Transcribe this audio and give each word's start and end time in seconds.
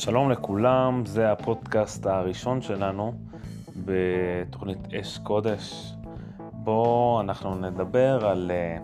שלום 0.00 0.30
לכולם, 0.30 1.02
זה 1.06 1.32
הפודקאסט 1.32 2.06
הראשון 2.06 2.62
שלנו 2.62 3.12
בתוכנית 3.84 4.78
אש 4.94 5.18
קודש, 5.18 5.94
בו 6.52 7.20
אנחנו 7.20 7.54
נדבר 7.54 8.26
על 8.26 8.50
אה, 8.50 8.78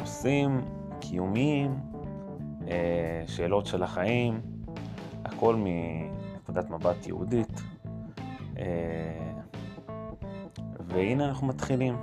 נושאים 0.00 0.60
קיומיים, 1.00 1.74
אה, 2.68 3.24
שאלות 3.26 3.66
של 3.66 3.82
החיים, 3.82 4.40
הכל 5.24 5.56
מנקודת 5.58 6.70
מבט 6.70 7.06
יהודית. 7.06 7.62
אה, 8.58 9.42
והנה 10.80 11.28
אנחנו 11.28 11.46
מתחילים. 11.46 11.96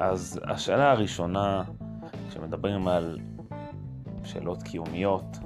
אז 0.00 0.40
השאלה 0.44 0.90
הראשונה, 0.90 1.62
כשמדברים 2.30 2.88
על 2.88 3.18
שאלות 4.24 4.62
קיומיות, 4.62 5.38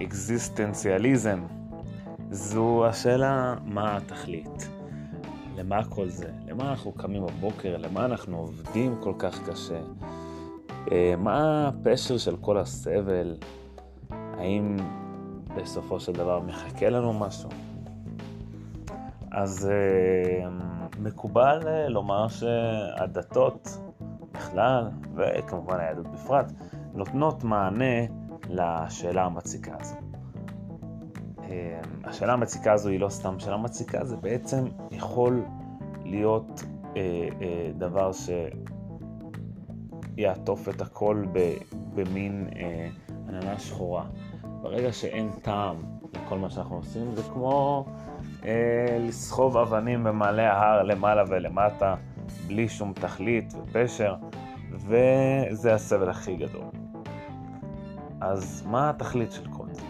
אקזיסטנציאליזם, 0.00 1.40
זו 2.30 2.86
השאלה 2.86 3.54
מה 3.64 3.96
התכלית, 3.96 4.68
למה 5.56 5.84
כל 5.84 6.08
זה, 6.08 6.30
למה 6.46 6.70
אנחנו 6.70 6.92
קמים 6.92 7.26
בבוקר, 7.26 7.76
למה 7.76 8.04
אנחנו 8.04 8.38
עובדים 8.38 8.96
כל 9.00 9.12
כך 9.18 9.48
קשה, 9.48 9.80
אה, 10.92 11.14
מה 11.18 11.68
הפשר 11.68 12.18
של 12.18 12.36
כל 12.36 12.58
הסבל, 12.58 13.36
האם 14.10 14.76
בסופו 15.56 16.00
של 16.00 16.12
דבר 16.12 16.40
מחכה 16.40 16.88
לנו 16.88 17.12
משהו. 17.12 17.50
אז 19.32 19.70
אה, 19.70 20.48
מקובל 20.98 21.60
אה, 21.66 21.88
לומר 21.88 22.28
שהדתות 22.28 23.78
בכלל, 24.32 24.88
וכמובן 25.14 25.80
היהדות 25.80 26.06
בפרט, 26.06 26.52
נותנות 26.94 27.44
מענה 27.44 28.21
לשאלה 28.52 29.24
המציקה 29.24 29.72
הזו. 29.80 29.96
אה, 31.42 31.80
השאלה 32.04 32.32
המציקה 32.32 32.72
הזו 32.72 32.88
היא 32.88 33.00
לא 33.00 33.08
סתם 33.08 33.38
שאלה 33.38 33.56
מציקה, 33.56 34.04
זה 34.04 34.16
בעצם 34.16 34.64
יכול 34.90 35.42
להיות 36.04 36.62
אה, 36.96 37.28
אה, 37.42 37.70
דבר 37.78 38.10
שיעטוף 40.16 40.68
את 40.68 40.80
הכל 40.80 41.24
במין 41.94 42.48
עננה 43.28 43.58
שחורה. 43.58 44.04
ברגע 44.62 44.92
שאין 44.92 45.30
טעם 45.42 45.76
לכל 46.14 46.38
מה 46.38 46.50
שאנחנו 46.50 46.76
עושים, 46.76 47.14
זה 47.14 47.22
כמו 47.22 47.86
לסחוב 49.00 49.56
אבנים 49.56 50.04
במעלה 50.04 50.52
ההר 50.52 50.82
למעלה 50.82 51.24
ולמטה, 51.28 51.94
בלי 52.46 52.68
שום 52.68 52.92
תכלית 52.92 53.54
ופשר, 53.56 54.14
וזה 54.72 55.74
הסבל 55.74 56.10
הכי 56.10 56.36
גדול. 56.36 56.81
אז 58.22 58.66
מה 58.66 58.90
התכלית 58.90 59.32
של 59.32 59.46
כל 59.50 59.66
זה? 59.72 59.82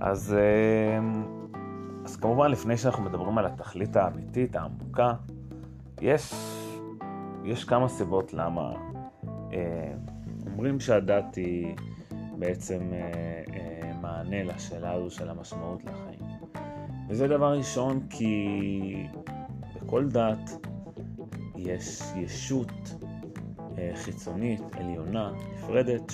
אז, 0.00 0.34
אה, 0.38 0.98
אז 2.04 2.16
כמובן, 2.16 2.50
לפני 2.50 2.76
שאנחנו 2.76 3.02
מדברים 3.02 3.38
על 3.38 3.46
התכלית 3.46 3.96
האמיתית, 3.96 4.56
העמוקה, 4.56 5.12
יש, 6.00 6.32
יש 7.44 7.64
כמה 7.64 7.88
סיבות 7.88 8.32
למה 8.32 8.72
אה, 9.52 9.92
אומרים 10.46 10.80
שהדת 10.80 11.34
היא 11.34 11.74
בעצם 12.38 12.80
אה, 12.92 13.92
מענה 14.02 14.42
לשאלה 14.42 14.92
הזו 14.92 15.10
של 15.10 15.30
המשמעות 15.30 15.84
לחיים. 15.84 16.38
וזה 17.08 17.28
דבר 17.28 17.56
ראשון 17.56 18.06
כי 18.10 19.06
בכל 19.76 20.08
דת 20.08 20.66
יש 21.56 22.02
ישות 22.16 22.72
אה, 23.02 23.07
חיצונית, 23.94 24.60
עליונה, 24.72 25.32
נפרדת, 25.54 26.12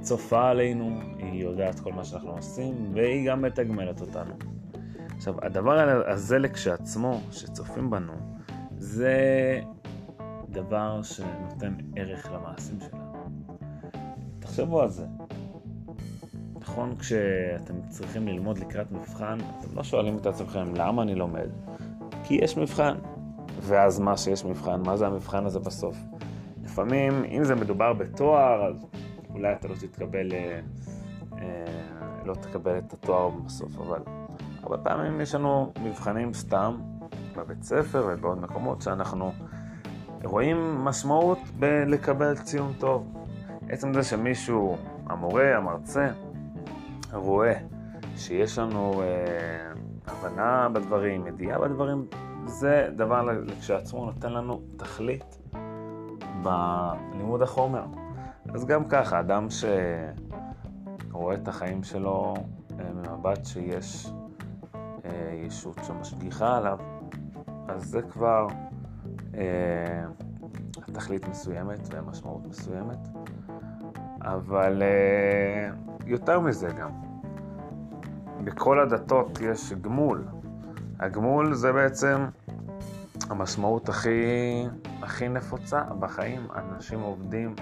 שצופה 0.00 0.48
עלינו, 0.50 1.00
היא 1.18 1.42
יודעת 1.42 1.80
כל 1.80 1.92
מה 1.92 2.04
שאנחנו 2.04 2.30
עושים, 2.30 2.90
והיא 2.94 3.30
גם 3.30 3.42
מתגמלת 3.42 4.00
אותנו. 4.00 4.34
עכשיו, 5.16 5.34
הדבר 5.42 6.02
הזה 6.06 6.38
לכשעצמו, 6.38 7.20
שצופים 7.30 7.90
בנו, 7.90 8.12
זה 8.78 9.60
דבר 10.48 11.02
שנותן 11.02 11.74
ערך 11.96 12.32
למעשים 12.32 12.78
שלנו. 12.80 13.14
תחשבו 14.38 14.82
על 14.82 14.90
זה. 14.90 15.06
נכון, 16.60 16.96
כשאתם 16.96 17.74
צריכים 17.88 18.28
ללמוד 18.28 18.58
לקראת 18.58 18.92
מבחן, 18.92 19.38
אתם 19.58 19.76
לא 19.76 19.82
שואלים 19.84 20.18
את 20.18 20.26
עצמכם 20.26 20.74
למה 20.74 21.02
אני 21.02 21.14
לומד, 21.14 21.48
כי 22.24 22.34
יש 22.34 22.56
מבחן. 22.56 22.96
ואז 23.60 24.00
מה 24.00 24.16
שיש 24.16 24.44
מבחן, 24.44 24.82
מה 24.82 24.96
זה 24.96 25.06
המבחן 25.06 25.46
הזה 25.46 25.58
בסוף? 25.58 25.96
לפעמים, 26.64 27.24
אם 27.24 27.44
זה 27.44 27.54
מדובר 27.54 27.92
בתואר, 27.92 28.66
אז 28.66 28.86
אולי 29.34 29.52
אתה 29.52 29.68
לא 29.68 29.74
תתקבל, 29.74 30.32
אה, 30.32 30.60
אה, 31.38 31.64
לא 32.24 32.34
תקבל 32.34 32.78
את 32.78 32.92
התואר 32.92 33.28
בסוף, 33.28 33.78
אבל 33.78 34.00
הרבה 34.62 34.78
פעמים 34.78 35.20
יש 35.20 35.34
לנו 35.34 35.72
מבחנים 35.82 36.34
סתם 36.34 36.78
בבית 37.36 37.62
ספר 37.62 38.08
ובעוד 38.12 38.40
מקומות 38.42 38.82
שאנחנו 38.82 39.32
רואים 40.24 40.56
משמעות 40.84 41.38
בלקבל 41.58 42.36
ציון 42.36 42.72
טוב. 42.78 43.12
עצם 43.68 43.92
זה 43.92 44.02
שמישהו, 44.02 44.76
המורה, 45.06 45.56
המרצה, 45.56 46.08
רואה 47.12 47.54
שיש 48.16 48.58
לנו 48.58 49.02
אה, 49.02 49.72
הבנה 50.06 50.68
בדברים, 50.68 51.26
ידיעה 51.26 51.58
בדברים, 51.58 52.06
זה 52.46 52.88
דבר 52.96 53.28
כשעצמו 53.60 54.06
נותן 54.06 54.32
לנו 54.32 54.62
תכלית 54.76 55.33
בלימוד 56.44 57.42
החומר. 57.42 57.84
אז 58.54 58.64
גם 58.64 58.84
ככה, 58.84 59.20
אדם 59.20 59.46
שרואה 61.10 61.34
את 61.34 61.48
החיים 61.48 61.82
שלו 61.82 62.34
אה, 62.80 62.84
ממבט 62.94 63.44
שיש 63.44 64.12
אה, 65.04 65.40
ישות 65.46 65.80
שמשגיחה 65.82 66.56
עליו, 66.56 66.78
אז 67.68 67.84
זה 67.84 68.02
כבר 68.02 68.46
אה, 69.34 70.04
תכלית 70.92 71.28
מסוימת 71.28 71.88
ומשמעות 71.90 72.46
מסוימת. 72.46 73.08
אבל 74.20 74.82
אה, 74.82 75.70
יותר 76.06 76.40
מזה 76.40 76.68
גם, 76.68 76.90
בכל 78.44 78.80
הדתות 78.80 79.38
יש 79.40 79.72
גמול. 79.72 80.24
הגמול 81.00 81.54
זה 81.54 81.72
בעצם 81.72 82.26
המשמעות 83.30 83.88
הכי, 83.88 84.22
הכי 85.02 85.28
נפוצה 85.28 85.82
בחיים. 85.98 86.46
אנשים 86.54 87.00
עובדים 87.00 87.54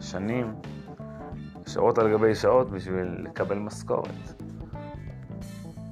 שנים, 0.00 0.54
שעות 1.66 1.98
על 1.98 2.12
גבי 2.12 2.34
שעות 2.34 2.70
בשביל 2.70 3.06
לקבל 3.18 3.58
משכורת. 3.58 4.42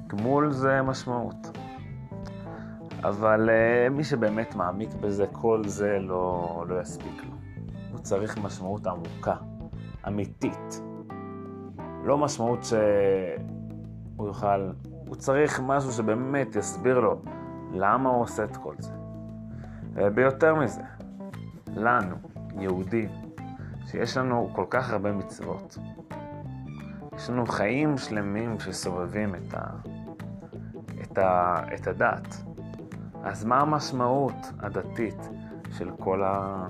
גמול 0.07 0.51
זה 0.51 0.81
משמעות. 0.81 1.57
אבל 3.03 3.49
uh, 3.49 3.89
מי 3.89 4.03
שבאמת 4.03 4.55
מעמיק 4.55 4.93
בזה, 4.93 5.25
כל 5.31 5.61
זה 5.65 5.97
לא, 5.99 6.65
לא 6.67 6.81
יספיק 6.81 7.23
לו. 7.23 7.33
הוא 7.91 7.99
צריך 7.99 8.37
משמעות 8.37 8.87
עמוקה, 8.87 9.35
אמיתית. 10.07 10.81
לא 12.03 12.17
משמעות 12.17 12.63
שהוא 12.63 14.27
יוכל... 14.27 14.71
הוא 15.07 15.15
צריך 15.15 15.59
משהו 15.59 15.91
שבאמת 15.91 16.55
יסביר 16.55 16.99
לו 16.99 17.21
למה 17.73 18.09
הוא 18.09 18.21
עושה 18.21 18.43
את 18.43 18.57
כל 18.57 18.75
זה? 18.79 18.91
וביותר 19.93 20.55
מזה, 20.55 20.81
לנו, 21.67 22.15
יהודים, 22.57 23.09
שיש 23.87 24.17
לנו 24.17 24.49
כל 24.53 24.65
כך 24.69 24.91
הרבה 24.91 25.11
מצוות, 25.11 25.77
יש 27.15 27.29
לנו 27.29 27.45
חיים 27.45 27.97
שלמים 27.97 28.59
שסובבים 28.59 29.35
את, 29.35 29.53
ה, 29.53 29.63
את, 31.01 31.17
ה, 31.17 31.59
את 31.73 31.87
הדת. 31.87 32.43
אז 33.23 33.45
מה 33.45 33.59
המשמעות 33.59 34.51
הדתית 34.59 35.29
של 35.71 35.91
כל 35.99 36.23
ה... 36.23 36.65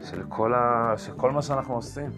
של 0.00 0.22
כל, 0.28 0.54
ה... 0.54 0.94
של 0.96 1.12
כל 1.12 1.30
מה 1.30 1.42
שאנחנו 1.42 1.74
עושים? 1.74 2.10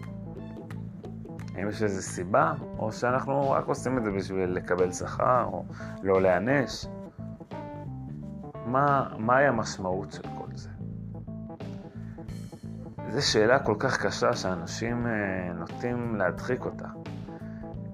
האם 1.55 1.69
יש 1.69 1.83
איזו 1.83 2.01
סיבה, 2.01 2.53
או 2.77 2.91
שאנחנו 2.91 3.51
רק 3.51 3.67
עושים 3.67 3.97
את 3.97 4.03
זה 4.03 4.11
בשביל 4.11 4.49
לקבל 4.49 4.91
שכר, 4.91 5.43
או 5.43 5.65
לא 6.03 6.21
להיענש? 6.21 6.85
מה, 8.73 9.07
מהי 9.17 9.47
המשמעות 9.47 10.11
של 10.11 10.21
כל 10.37 10.47
זה? 10.55 10.69
זו 13.09 13.31
שאלה 13.31 13.59
כל 13.59 13.75
כך 13.79 14.05
קשה 14.05 14.33
שאנשים 14.33 15.07
אה, 15.07 15.53
נוטים 15.53 16.15
להדחיק 16.15 16.65
אותה. 16.65 16.87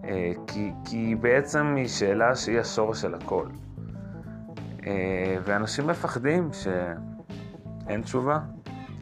אה, 0.03 0.31
כי, 0.47 0.71
כי 0.85 1.15
בעצם 1.15 1.73
היא 1.77 1.87
שאלה 1.87 2.35
שהיא 2.35 2.59
השורש 2.59 3.01
של 3.01 3.15
הכל. 3.15 3.47
אה, 4.85 5.37
ואנשים 5.43 5.87
מפחדים 5.87 6.49
שאין 6.53 8.01
תשובה, 8.01 8.39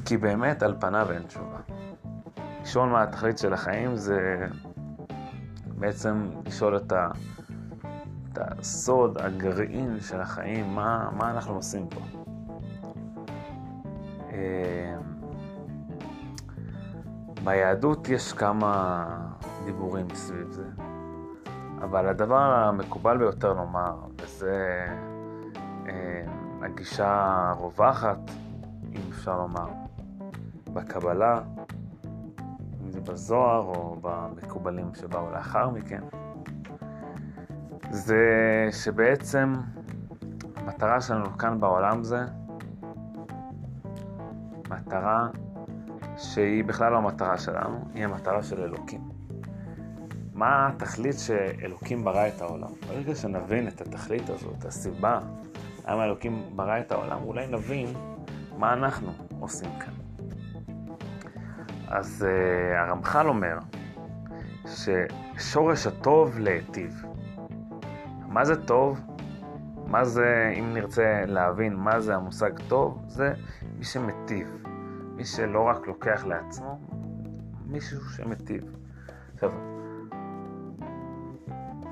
כי 0.06 0.18
באמת 0.18 0.64
על 0.64 0.76
פניו 0.80 1.12
אין 1.12 1.24
תשובה. 1.24 1.58
לשאול 2.62 2.90
מה 2.90 3.04
התכלית 3.04 3.38
של 3.38 3.54
החיים 3.54 3.96
זה 3.96 4.48
בעצם 5.68 6.30
לשאול 6.46 6.78
את 6.78 6.92
ה... 6.92 7.10
הסוד, 8.40 9.18
הגרעין 9.18 10.00
של 10.00 10.22
החיים, 10.22 10.76
מה, 10.76 11.10
מה 11.18 11.32
אנחנו 11.32 11.56
עושים 11.56 11.88
פה. 11.90 12.00
ביהדות 17.48 18.10
יש 18.10 18.34
כמה 18.34 19.06
דיבורים 19.66 20.08
סביב 20.14 20.52
זה, 20.52 20.66
אבל 21.82 22.08
הדבר 22.08 22.40
המקובל 22.40 23.18
ביותר 23.18 23.54
לומר, 23.54 23.96
וזה 24.22 24.88
אה, 25.88 26.24
הגישה 26.62 27.32
הרווחת, 27.50 28.20
אם 28.94 29.02
אפשר 29.10 29.38
לומר, 29.38 29.68
בקבלה, 30.74 31.42
אם 32.82 32.92
זה 32.92 33.02
בזוהר 33.02 33.62
או 33.62 33.98
במקובלים 34.02 34.96
שבאו 34.96 35.32
לאחר 35.32 35.70
מכן, 35.70 36.04
זה 37.90 38.16
שבעצם 38.72 39.54
המטרה 40.56 41.02
שלנו 41.02 41.38
כאן 41.38 41.60
בעולם 41.60 42.04
זה 42.04 42.22
מטרה 44.70 45.28
שהיא 46.18 46.64
בכלל 46.64 46.92
לא 46.92 46.98
המטרה 46.98 47.38
שלנו, 47.38 47.86
היא 47.94 48.06
המטרה 48.06 48.44
של 48.44 48.62
אלוקים. 48.62 49.02
מה 50.34 50.68
התכלית 50.68 51.16
שאלוקים 51.20 52.04
ברא 52.04 52.28
את 52.28 52.42
העולם? 52.42 52.70
ברגע 52.88 53.16
שנבין 53.16 53.68
את 53.68 53.82
התכלית 53.82 54.30
הזאת, 54.30 54.66
הסיבה 54.66 55.20
למה 55.88 56.06
אלוקים 56.06 56.44
ברא 56.56 56.80
את 56.80 56.92
העולם, 56.92 57.24
אולי 57.24 57.48
נבין 57.48 57.94
מה 58.58 58.74
אנחנו 58.74 59.12
עושים 59.40 59.70
כאן. 59.80 59.94
אז 61.88 62.26
uh, 62.26 62.78
הרמח"ל 62.78 63.28
אומר 63.28 63.58
ששורש 64.66 65.88
הטוב 65.88 66.40
להיטיב. 66.40 67.06
מה 68.38 68.46
זה 68.46 68.66
טוב? 68.66 69.00
מה 69.88 70.06
זה, 70.06 70.54
אם 70.60 70.74
נרצה 70.74 71.24
להבין 71.28 71.76
מה 71.76 72.00
זה 72.00 72.16
המושג 72.16 72.52
טוב, 72.68 73.04
זה 73.08 73.34
מי 73.78 73.84
שמטיב. 73.84 74.64
מי 75.16 75.26
שלא 75.26 75.64
רק 75.64 75.88
לוקח 75.88 76.26
לעצמו, 76.26 76.80
מישהו 77.66 78.02
שמטיב. 78.02 78.64
עכשיו, 79.34 79.52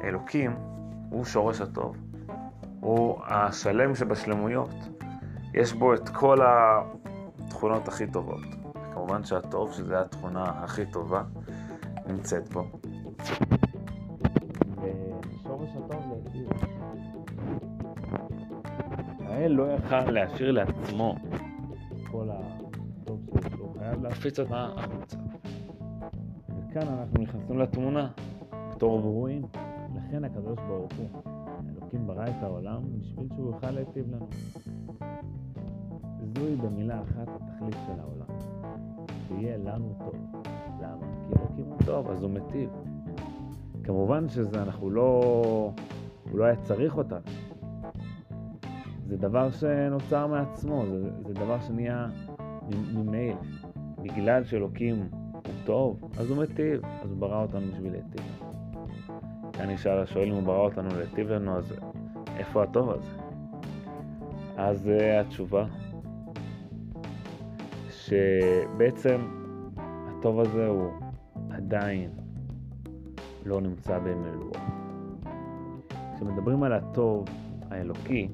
אלוקים 0.03 0.55
הוא 1.09 1.25
שורש 1.25 1.61
הטוב. 1.61 1.97
הוא 2.79 3.21
השלם 3.23 3.95
שבשלמויות. 3.95 4.75
יש 5.53 5.73
בו 5.73 5.93
את 5.93 6.09
כל 6.09 6.39
התכונות 6.45 7.87
הכי 7.87 8.07
טובות. 8.07 8.43
כמובן 8.93 9.23
שהטוב, 9.23 9.73
שזו 9.73 9.95
התכונה 9.95 10.43
הכי 10.43 10.85
טובה, 10.85 11.23
נמצאת 12.07 12.49
בו. 12.49 12.67
האל 19.45 19.53
לא 19.53 19.71
יכל 19.71 20.11
להשאיר 20.11 20.51
לעצמו 20.51 21.15
כל 22.11 22.29
הטוב 22.31 23.19
שיש 23.25 23.53
לו, 23.53 23.65
הוא 23.65 23.75
חייב 23.79 24.03
להפיץ 24.03 24.39
אותה 24.39 24.67
החוצה. 24.77 25.17
וכאן 26.49 26.87
אנחנו 26.87 27.21
נכנסים 27.21 27.59
לתמונה 27.59 28.07
בתור 28.71 29.01
ברואים. 29.01 29.41
לכן 29.95 30.23
הקדוש 30.23 30.59
ברוך 30.67 30.91
הוא, 30.97 31.09
אלוקים 31.69 32.07
ברא 32.07 32.25
את 32.25 32.43
העולם 32.43 32.81
בשביל 32.99 33.27
שהוא 33.35 33.47
יוכל 33.47 33.71
להיטיב 33.71 34.15
לנו. 34.15 34.27
זוהי 36.35 36.55
במילה 36.55 37.01
אחת 37.01 37.27
התכלית 37.27 37.77
של 37.87 37.99
העולם. 37.99 38.39
שיהיה 39.27 39.57
לנו 39.57 39.95
טוב. 39.99 40.41
למה? 40.81 41.05
כי 41.27 41.33
אלוקים 41.39 41.65
הוא 41.65 41.77
טוב, 41.85 42.11
אז 42.11 42.23
הוא 42.23 42.31
מטיב. 42.31 42.69
כמובן 43.83 44.29
שזה, 44.29 44.63
אנחנו 44.63 44.89
לא... 44.89 45.21
הוא 46.31 46.39
לא 46.39 46.43
היה 46.43 46.55
צריך 46.55 46.97
אותנו. 46.97 47.44
זה 49.07 49.17
דבר 49.17 49.51
שנוצר 49.51 50.27
מעצמו, 50.27 50.85
זה, 50.85 51.09
זה 51.27 51.33
דבר 51.33 51.59
שנהיה 51.59 52.07
ממילא. 52.93 53.41
בגלל 54.01 54.43
שאלוקים 54.43 55.09
הוא 55.31 55.41
טוב, 55.65 56.11
אז 56.19 56.29
הוא 56.29 56.43
מטיב, 56.43 56.85
אז 57.03 57.09
הוא 57.09 57.17
ברא 57.17 57.41
אותנו 57.41 57.67
בשביל 57.71 57.91
להיטיב. 57.91 58.41
כאן 59.53 59.69
נשאל 59.69 59.99
השואל 59.99 60.29
אם 60.29 60.35
הוא 60.35 60.43
ברא 60.43 60.59
אותנו 60.59 60.89
להיטיב 60.97 61.29
לנו, 61.29 61.57
אז 61.57 61.73
איפה 62.37 62.63
הטוב 62.63 62.89
הזה? 62.89 63.09
אז 64.57 64.87
uh, 64.87 65.21
התשובה, 65.21 65.65
שבעצם 67.89 69.17
הטוב 69.77 70.39
הזה 70.39 70.67
הוא 70.67 70.91
עדיין 71.51 72.09
לא 73.45 73.61
נמצא 73.61 73.99
במלואו. 73.99 74.51
כשמדברים 76.15 76.63
על 76.63 76.73
הטוב 76.73 77.25
האלוקי, 77.71 78.27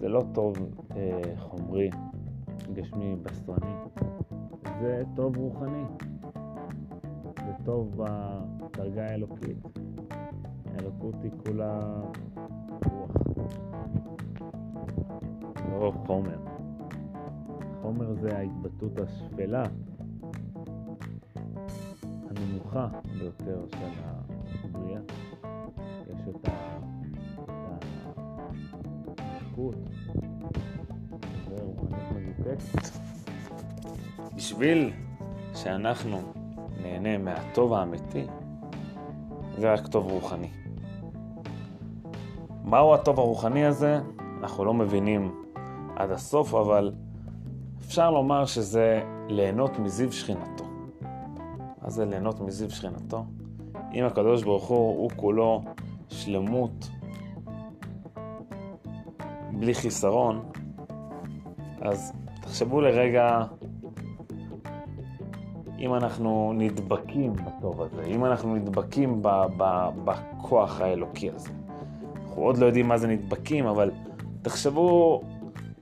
זה 0.00 0.08
לא 0.08 0.22
טוב 0.34 0.56
אה, 0.96 1.22
חומרי, 1.38 1.90
גשמי, 2.72 3.16
בשרני, 3.22 3.74
זה 4.80 5.02
טוב 5.16 5.36
רוחני. 5.36 5.84
זה 7.36 7.52
טוב 7.64 7.96
בדרגה 7.96 9.06
האלוקית. 9.06 9.58
האלוקות 10.66 11.14
היא 11.22 11.30
כולה 11.46 11.80
רוח. 12.90 13.10
לא 15.70 15.92
חומר. 16.06 16.38
חומר 17.82 18.14
זה 18.14 18.36
ההתבטאות 18.38 19.00
השפלה, 19.00 19.62
הנמוכה 22.04 22.88
ביותר 23.18 23.66
של 23.68 23.86
הבריאה. 24.64 25.00
יש 26.10 26.28
את 26.28 26.48
המלכות, 29.60 29.76
רוחנית 29.76 29.89
מזוקקת. 29.89 29.89
בשביל 34.36 34.92
שאנחנו 35.54 36.18
נהנה 36.82 37.18
מהטוב 37.18 37.72
האמיתי, 37.72 38.26
זה 39.58 39.72
רק 39.72 39.86
טוב 39.86 40.10
רוחני. 40.10 40.50
מהו 42.64 42.94
הטוב 42.94 43.18
הרוחני 43.18 43.66
הזה? 43.66 44.00
אנחנו 44.40 44.64
לא 44.64 44.74
מבינים 44.74 45.34
עד 45.96 46.10
הסוף, 46.10 46.54
אבל 46.54 46.92
אפשר 47.80 48.10
לומר 48.10 48.44
שזה 48.44 49.02
ליהנות 49.28 49.78
מזיו 49.78 50.12
שכינתו. 50.12 50.64
מה 51.82 51.90
זה 51.90 52.04
ליהנות 52.04 52.40
מזיו 52.40 52.70
שכינתו? 52.70 53.24
אם 53.94 54.04
הקדוש 54.04 54.42
ברוך 54.42 54.64
הוא 54.64 54.98
הוא 54.98 55.10
כולו 55.16 55.62
שלמות 56.08 56.88
בלי 59.52 59.74
חיסרון, 59.74 60.42
אז 61.80 62.12
תחשבו 62.50 62.80
לרגע 62.80 63.42
אם 65.78 65.94
אנחנו 65.94 66.52
נדבקים 66.56 67.32
בטוב 67.32 67.82
הזה, 67.82 68.02
אם 68.02 68.24
אנחנו 68.24 68.54
נדבקים 68.54 69.22
ב- 69.22 69.46
ב- 69.56 69.88
בכוח 70.04 70.80
האלוקי 70.80 71.30
הזה. 71.30 71.50
אנחנו 72.28 72.42
עוד 72.42 72.58
לא 72.58 72.66
יודעים 72.66 72.88
מה 72.88 72.98
זה 72.98 73.08
נדבקים, 73.08 73.66
אבל 73.66 73.90
תחשבו 74.42 75.20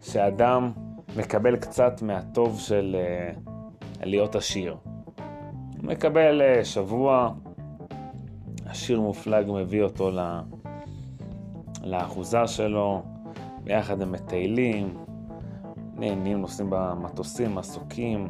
שאדם 0.01 0.73
מקבל 1.17 1.57
קצת 1.57 2.03
מהטוב 2.03 2.61
של 2.61 2.97
uh, 2.97 3.39
להיות 4.03 4.35
עשיר. 4.35 4.77
הוא 5.83 5.85
מקבל 5.91 6.43
uh, 6.43 6.65
שבוע, 6.65 7.33
עשיר 8.67 9.01
מופלג 9.01 9.47
מביא 9.55 9.83
אותו 9.83 10.11
לה, 10.11 10.43
לאחוזה 11.85 12.47
שלו, 12.47 13.03
ביחד 13.65 14.03
הם 14.03 14.13
מטיילים, 14.13 15.08
נהנים, 15.99 16.41
נוסעים 16.41 16.69
במטוסים, 16.71 17.59
עסוקים, 17.59 18.29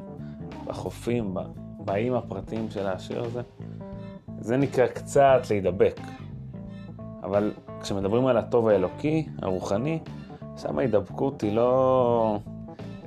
בחופים, 0.64 1.34
באיים 1.78 2.14
הפרטיים 2.14 2.70
של 2.70 2.86
העשיר 2.86 3.24
הזה. 3.24 3.40
זה 4.38 4.56
נקרא 4.56 4.86
קצת 4.86 5.40
להידבק. 5.50 6.00
אבל 7.22 7.52
כשמדברים 7.80 8.26
על 8.26 8.36
הטוב 8.36 8.68
האלוקי, 8.68 9.26
הרוחני, 9.42 9.98
שם 10.56 10.78
ההידבקות 10.78 11.42
היא 11.42 11.52
לא, 11.52 12.38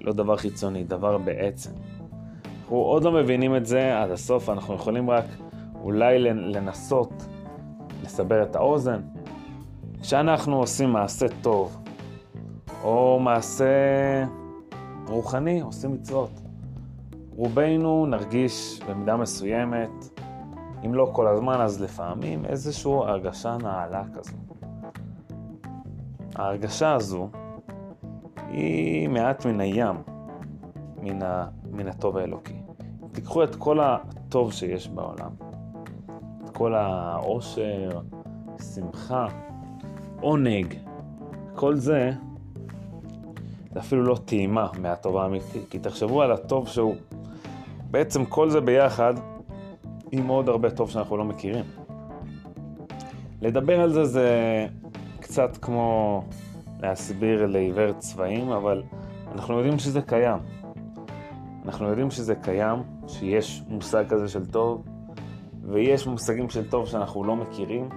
לא 0.01 0.13
דבר 0.13 0.38
חיצוני, 0.38 0.84
דבר 0.84 1.18
בעצם. 1.18 1.72
אנחנו 2.62 2.75
עוד 2.75 3.03
לא 3.03 3.12
מבינים 3.12 3.56
את 3.56 3.65
זה 3.65 4.01
עד 4.01 4.12
הסוף, 4.12 4.50
אנחנו 4.50 4.74
יכולים 4.74 5.10
רק 5.10 5.25
אולי 5.82 6.20
לנסות 6.20 7.27
לסבר 8.03 8.44
את 8.44 8.56
האוזן. 8.56 9.01
כשאנחנו 10.01 10.58
עושים 10.58 10.89
מעשה 10.89 11.25
טוב, 11.41 11.77
או 12.84 13.20
מעשה 13.20 13.65
רוחני, 15.12 15.62
עושים 15.62 15.94
מצוות. 15.94 16.41
רובנו 17.36 18.06
נרגיש 18.06 18.80
במידה 18.89 19.18
מסוימת, 19.18 20.20
אם 20.86 20.94
לא 20.94 21.12
כל 21.13 21.27
הזמן 21.27 21.62
אז 21.62 21.82
לפעמים, 21.82 22.46
איזושהי 22.46 22.91
הרגשה 22.91 23.58
נעלה 23.58 24.03
כזו. 24.13 24.38
ההרגשה 26.36 26.94
הזו 26.94 27.30
היא 28.48 29.10
מעט 29.10 29.46
מן 29.46 29.60
הים, 29.60 29.96
מן, 31.01 31.22
ה, 31.22 31.48
מן 31.72 31.88
הטוב 31.88 32.18
האלוקי. 32.18 32.62
תיקחו 33.12 33.44
את 33.44 33.56
כל 33.56 33.80
הטוב 33.80 34.53
שיש 34.53 34.89
בעולם, 34.89 35.32
את 36.44 36.50
כל 36.50 36.75
העושר, 36.75 38.00
שמחה, 38.74 39.27
עונג, 40.22 40.75
כל 41.56 41.75
זה, 41.75 42.12
זה 43.73 43.79
אפילו 43.79 44.03
לא 44.03 44.17
טעימה 44.25 44.67
מהטוב 44.79 45.17
האמיתי, 45.17 45.59
כי 45.69 45.79
תחשבו 45.79 46.21
על 46.21 46.31
הטוב 46.31 46.67
שהוא 46.67 46.95
בעצם 47.91 48.25
כל 48.25 48.49
זה 48.49 48.61
ביחד 48.61 49.13
עם 50.11 50.27
עוד 50.27 50.49
הרבה 50.49 50.69
טוב 50.69 50.89
שאנחנו 50.89 51.17
לא 51.17 51.25
מכירים. 51.25 51.65
לדבר 53.41 53.81
על 53.81 53.93
זה 53.93 54.05
זה 54.05 54.67
קצת 55.19 55.57
כמו 55.57 56.23
להסביר 56.79 57.45
לעיוור 57.45 57.91
צבעים, 57.91 58.49
אבל 58.49 58.83
אנחנו 59.31 59.57
יודעים 59.57 59.79
שזה 59.79 60.01
קיים. 60.01 60.37
אנחנו 61.65 61.87
יודעים 61.87 62.11
שזה 62.11 62.35
קיים, 62.35 62.79
שיש 63.07 63.63
מושג 63.67 64.03
כזה 64.09 64.27
של 64.27 64.45
טוב, 64.45 64.83
ויש 65.63 66.07
מושגים 66.07 66.49
של 66.49 66.69
טוב 66.69 66.87
שאנחנו 66.87 67.23
לא 67.23 67.35
מכירים. 67.35 67.89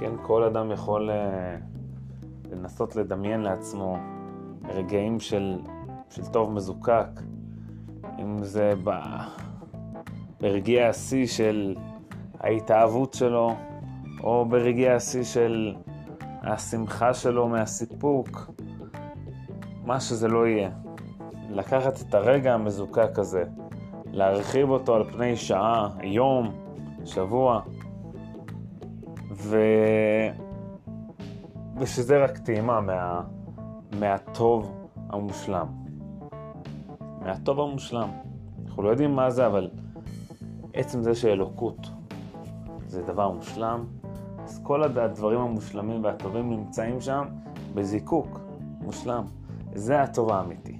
כן, 0.00 0.10
כל 0.22 0.42
אדם 0.42 0.70
יכול 0.70 1.10
uh, 1.10 2.52
לנסות 2.52 2.96
לדמיין 2.96 3.40
לעצמו 3.40 3.96
רגעים 4.68 5.20
של, 5.20 5.58
של 6.10 6.26
טוב 6.26 6.52
מזוקק, 6.52 7.20
אם 8.18 8.42
זה 8.42 8.72
ב... 8.84 8.90
ברגעי 10.40 10.84
השיא 10.84 11.26
של 11.26 11.76
ההתאהבות 12.40 13.14
שלו, 13.14 13.54
או 14.22 14.44
ברגעי 14.48 14.90
השיא 14.90 15.24
של 15.24 15.74
השמחה 16.42 17.14
שלו 17.14 17.48
מהסיפוק, 17.48 18.50
מה 19.84 20.00
שזה 20.00 20.28
לא 20.28 20.46
יהיה. 20.46 20.70
לקחת 21.50 22.00
את 22.00 22.14
הרגע 22.14 22.54
המזוקק 22.54 23.18
הזה, 23.18 23.44
להרחיב 24.12 24.70
אותו 24.70 24.94
על 24.94 25.04
פני 25.04 25.36
שעה, 25.36 25.88
יום, 26.02 26.52
שבוע, 27.04 27.60
ו... 29.32 29.58
ושזה 31.76 32.24
רק 32.24 32.38
טעימה 32.38 32.80
מה... 32.80 33.22
מהטוב 33.92 34.88
המושלם. 35.10 35.66
מהטוב 37.20 37.60
המושלם. 37.60 38.10
אנחנו 38.66 38.82
לא 38.82 38.88
יודעים 38.88 39.16
מה 39.16 39.30
זה, 39.30 39.46
אבל 39.46 39.70
עצם 40.74 41.02
זה 41.02 41.14
שאלוקות 41.14 41.76
זה 42.86 43.02
דבר 43.02 43.30
מושלם, 43.30 43.84
אז 44.44 44.60
כל 44.62 44.82
הדברים 44.82 45.40
המושלמים 45.40 46.04
והטובים 46.04 46.50
נמצאים 46.50 47.00
שם 47.00 47.26
בזיקוק 47.74 48.40
מושלם. 48.80 49.24
זה 49.74 50.02
הטוב 50.02 50.30
האמיתי. 50.30 50.78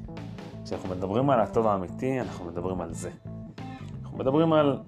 כשאנחנו 0.65 0.89
מדברים 0.89 1.31
על 1.31 1.41
הטוב 1.41 1.67
האמיתי, 1.67 2.21
אנחנו 2.21 2.45
מדברים 2.45 2.81
על 2.81 2.93
זה. 2.93 3.11
אנחנו 4.03 4.19
מדברים 4.19 4.53
על 4.53 4.79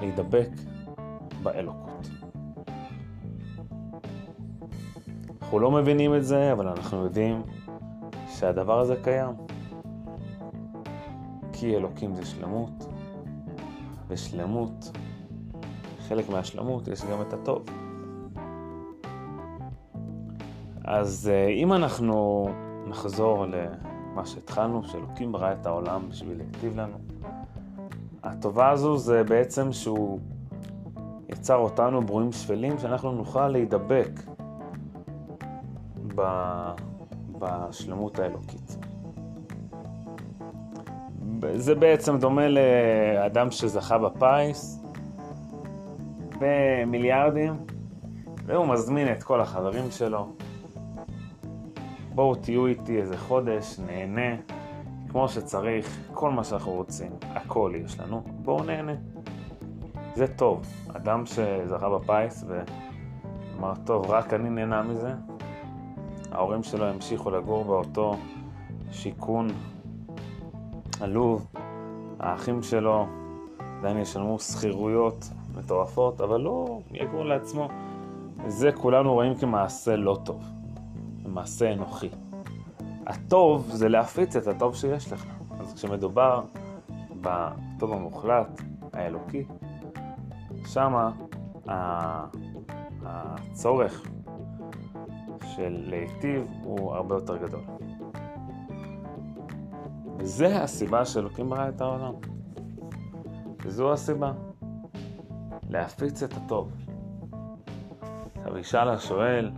להידבק 0.00 0.48
באלוקות. 1.42 1.91
אנחנו 5.52 5.60
לא 5.60 5.70
מבינים 5.70 6.14
את 6.14 6.24
זה, 6.24 6.52
אבל 6.52 6.68
אנחנו 6.68 7.04
יודעים 7.04 7.42
שהדבר 8.28 8.80
הזה 8.80 8.96
קיים. 9.02 9.30
כי 11.52 11.76
אלוקים 11.76 12.14
זה 12.14 12.24
שלמות, 12.24 12.86
ושלמות, 14.08 14.90
חלק 16.08 16.30
מהשלמות 16.30 16.88
יש 16.88 17.04
גם 17.04 17.20
את 17.20 17.32
הטוב. 17.32 17.62
אז 20.84 21.30
אה, 21.32 21.48
אם 21.48 21.72
אנחנו 21.72 22.48
נחזור 22.86 23.46
למה 23.46 24.26
שהתחלנו, 24.26 24.84
שאלוקים 24.84 25.32
ברא 25.32 25.52
את 25.52 25.66
העולם 25.66 26.08
בשביל 26.08 26.36
להיטיב 26.36 26.80
לנו, 26.80 26.96
הטובה 28.22 28.70
הזו 28.70 28.96
זה 28.96 29.24
בעצם 29.24 29.72
שהוא 29.72 30.18
יצר 31.28 31.56
אותנו 31.56 32.06
ברואים 32.06 32.32
שפלים, 32.32 32.78
שאנחנו 32.78 33.12
נוכל 33.12 33.48
להידבק 33.48 34.31
בשלמות 37.38 38.18
האלוקית. 38.18 38.76
זה 41.54 41.74
בעצם 41.74 42.18
דומה 42.18 42.48
לאדם 42.48 43.50
שזכה 43.50 43.98
בפיס 43.98 44.84
במיליארדים, 46.38 47.56
והוא 48.46 48.66
מזמין 48.66 49.12
את 49.12 49.22
כל 49.22 49.40
החברים 49.40 49.90
שלו. 49.90 50.26
בואו 52.14 52.34
תהיו 52.34 52.66
איתי 52.66 53.00
איזה 53.00 53.18
חודש, 53.18 53.78
נהנה, 53.86 54.36
כמו 55.08 55.28
שצריך, 55.28 55.98
כל 56.14 56.30
מה 56.30 56.44
שאנחנו 56.44 56.72
רוצים, 56.72 57.12
הכל 57.22 57.72
יש 57.84 58.00
לנו, 58.00 58.22
בואו 58.26 58.64
נהנה. 58.64 58.92
זה 60.14 60.26
טוב. 60.26 60.66
אדם 60.96 61.26
שזכה 61.26 61.88
בפיס 61.88 62.44
ואמר, 62.48 63.72
טוב, 63.84 64.10
רק 64.10 64.34
אני 64.34 64.50
נהנה 64.50 64.82
מזה, 64.82 65.12
ההורים 66.32 66.62
שלו 66.62 66.84
המשיכו 66.84 67.30
לגור 67.30 67.64
באותו 67.64 68.16
שיכון 68.90 69.48
עלוב, 71.00 71.46
האחים 72.20 72.62
שלו 72.62 73.06
עדיין 73.78 73.98
ישלמו 73.98 74.38
שכירויות 74.38 75.28
מטורפות, 75.54 76.20
אבל 76.20 76.40
לא 76.40 76.80
יגור 76.90 77.24
לעצמו. 77.24 77.68
זה 78.46 78.72
כולנו 78.72 79.12
רואים 79.12 79.34
כמעשה 79.34 79.96
לא 79.96 80.18
טוב, 80.24 80.42
מעשה 81.26 81.72
אנוכי. 81.72 82.08
הטוב 83.06 83.68
זה 83.72 83.88
להפיץ 83.88 84.36
את 84.36 84.46
הטוב 84.46 84.74
שיש 84.74 85.12
לך. 85.12 85.26
אז 85.60 85.74
כשמדובר 85.74 86.40
בטוב 87.20 87.92
המוחלט, 87.92 88.62
האלוקי, 88.92 89.44
שמה 90.66 91.10
הצורך 93.04 94.06
של 95.56 95.84
להיטיב 95.86 96.46
הוא 96.62 96.94
הרבה 96.94 97.14
יותר 97.14 97.36
גדול. 97.36 97.60
וזה 100.18 100.62
הסיבה 100.62 101.04
שאלוקים 101.04 101.50
ברא 101.50 101.68
את 101.68 101.80
העולם. 101.80 102.12
וזו 103.64 103.92
הסיבה. 103.92 104.32
להפיץ 105.70 106.22
את 106.22 106.32
הטוב. 106.32 106.72
עכשיו 108.36 108.58
ישאל 108.58 108.88
השואל, 108.88 109.50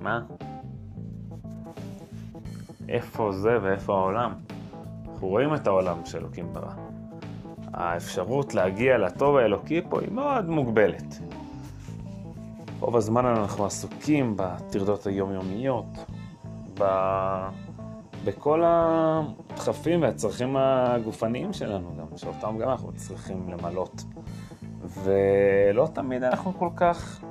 מה? 0.00 0.20
איפה 2.88 3.32
זה 3.32 3.58
ואיפה 3.62 3.94
העולם? 3.94 4.34
אנחנו 5.08 5.28
רואים 5.28 5.54
את 5.54 5.66
העולם 5.66 6.06
שאלוקים 6.06 6.52
ברא. 6.52 6.72
האפשרות 7.72 8.54
להגיע 8.54 8.98
לטוב 8.98 9.36
האלוקי 9.36 9.80
פה 9.88 10.00
היא 10.00 10.12
מאוד 10.12 10.48
מוגבלת. 10.48 11.20
רוב 12.86 12.96
הזמן 12.96 13.26
אנחנו 13.26 13.66
עסוקים 13.66 14.34
בטרדות 14.36 15.06
היומיומיות, 15.06 15.84
ב... 16.78 16.84
בכל 18.24 18.62
הדחפים 18.66 20.02
והצרכים 20.02 20.56
הגופניים 20.56 21.52
שלנו 21.52 21.90
גם, 21.98 22.16
שאותם 22.16 22.58
גם 22.58 22.68
אנחנו 22.68 22.92
צריכים 22.92 23.48
למלות. 23.48 24.04
ולא 24.82 25.88
תמיד 25.92 26.22
אנחנו 26.22 26.52
כל 26.58 26.68
כך 26.76 27.24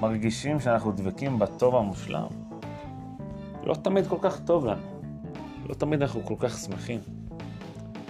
מרגישים 0.00 0.60
שאנחנו 0.60 0.92
דבקים 0.92 1.38
בטוב 1.38 1.76
המושלם. 1.76 2.26
לא 3.64 3.74
תמיד 3.74 4.06
כל 4.06 4.18
כך 4.20 4.40
טוב 4.40 4.66
לנו. 4.66 5.00
לא 5.68 5.74
תמיד 5.74 6.02
אנחנו 6.02 6.24
כל 6.24 6.36
כך 6.38 6.58
שמחים. 6.58 7.00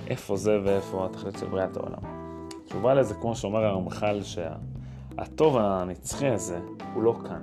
איפה 0.06 0.36
זה 0.36 0.58
ואיפה 0.64 1.06
התכלית 1.06 1.38
של 1.38 1.46
בריאת 1.46 1.76
העולם. 1.76 2.02
תשובה 2.64 2.94
לזה, 2.94 3.14
כמו 3.14 3.36
שאומר 3.36 3.64
הרמח"ל, 3.64 4.20
שהטוב 4.22 5.56
הנצחי 5.56 6.28
הזה 6.28 6.58
הוא 6.94 7.02
לא 7.02 7.14
כאן, 7.28 7.42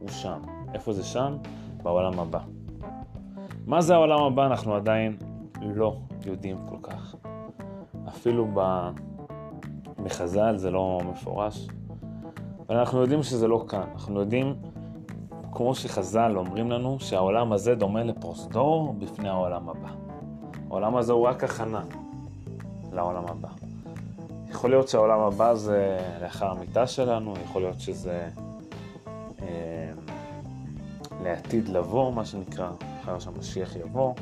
הוא 0.00 0.08
שם. 0.08 0.40
איפה 0.74 0.92
זה 0.92 1.04
שם? 1.04 1.36
בעולם 1.82 2.20
הבא. 2.20 2.40
מה 3.66 3.80
זה 3.80 3.94
העולם 3.94 4.22
הבא 4.22 4.46
אנחנו 4.46 4.74
עדיין 4.74 5.16
לא 5.62 5.96
יודעים 6.26 6.56
כל 6.68 6.76
כך. 6.82 7.14
אפילו 8.08 8.46
בחז"ל 10.04 10.56
זה 10.56 10.70
לא 10.70 11.00
מפורש, 11.10 11.68
אבל 12.68 12.76
אנחנו 12.76 13.00
יודעים 13.00 13.22
שזה 13.22 13.48
לא 13.48 13.64
כאן. 13.68 13.84
אנחנו 13.92 14.20
יודעים, 14.20 14.54
כמו 15.52 15.74
שחז"ל 15.74 16.32
אומרים 16.36 16.70
לנו, 16.70 17.00
שהעולם 17.00 17.52
הזה 17.52 17.74
דומה 17.74 18.02
לפרוזדור 18.02 18.94
בפני 18.98 19.28
העולם 19.28 19.68
הבא. 19.68 19.88
העולם 20.70 20.96
הזה 20.96 21.12
הוא 21.12 21.26
רק 21.26 21.44
הכנה 21.44 21.82
לעולם 22.92 23.24
הבא. 23.28 23.48
יכול 24.50 24.70
להיות 24.70 24.88
שהעולם 24.88 25.20
הבא 25.20 25.54
זה 25.54 25.98
לאחר 26.22 26.50
המיטה 26.50 26.86
שלנו, 26.86 27.34
יכול 27.44 27.62
להיות 27.62 27.80
שזה 27.80 28.28
לעתיד 31.22 31.68
לבוא, 31.68 32.12
מה 32.12 32.24
שנקרא, 32.24 32.70
אחר 33.02 33.18
שהמשיח 33.18 33.76
יבוא, 33.76 34.14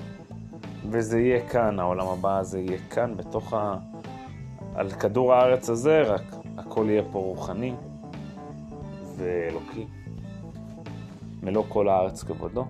וזה 0.91 1.21
יהיה 1.21 1.49
כאן, 1.49 1.79
העולם 1.81 2.07
הבא 2.07 2.39
הזה 2.39 2.61
יהיה 2.61 2.79
כאן, 2.91 3.17
בתוך 3.17 3.53
ה... 3.53 3.79
על 4.75 4.91
כדור 4.91 5.35
הארץ 5.35 5.71
הזה, 5.71 6.03
רק 6.03 6.23
הכל 6.59 6.87
יהיה 6.89 7.03
פה 7.13 7.19
רוחני 7.19 7.75
ואלוקי. 9.17 9.87
מלוא 11.43 11.65
כל 11.69 11.89
הארץ 11.89 12.23
כבודו. 12.23 12.65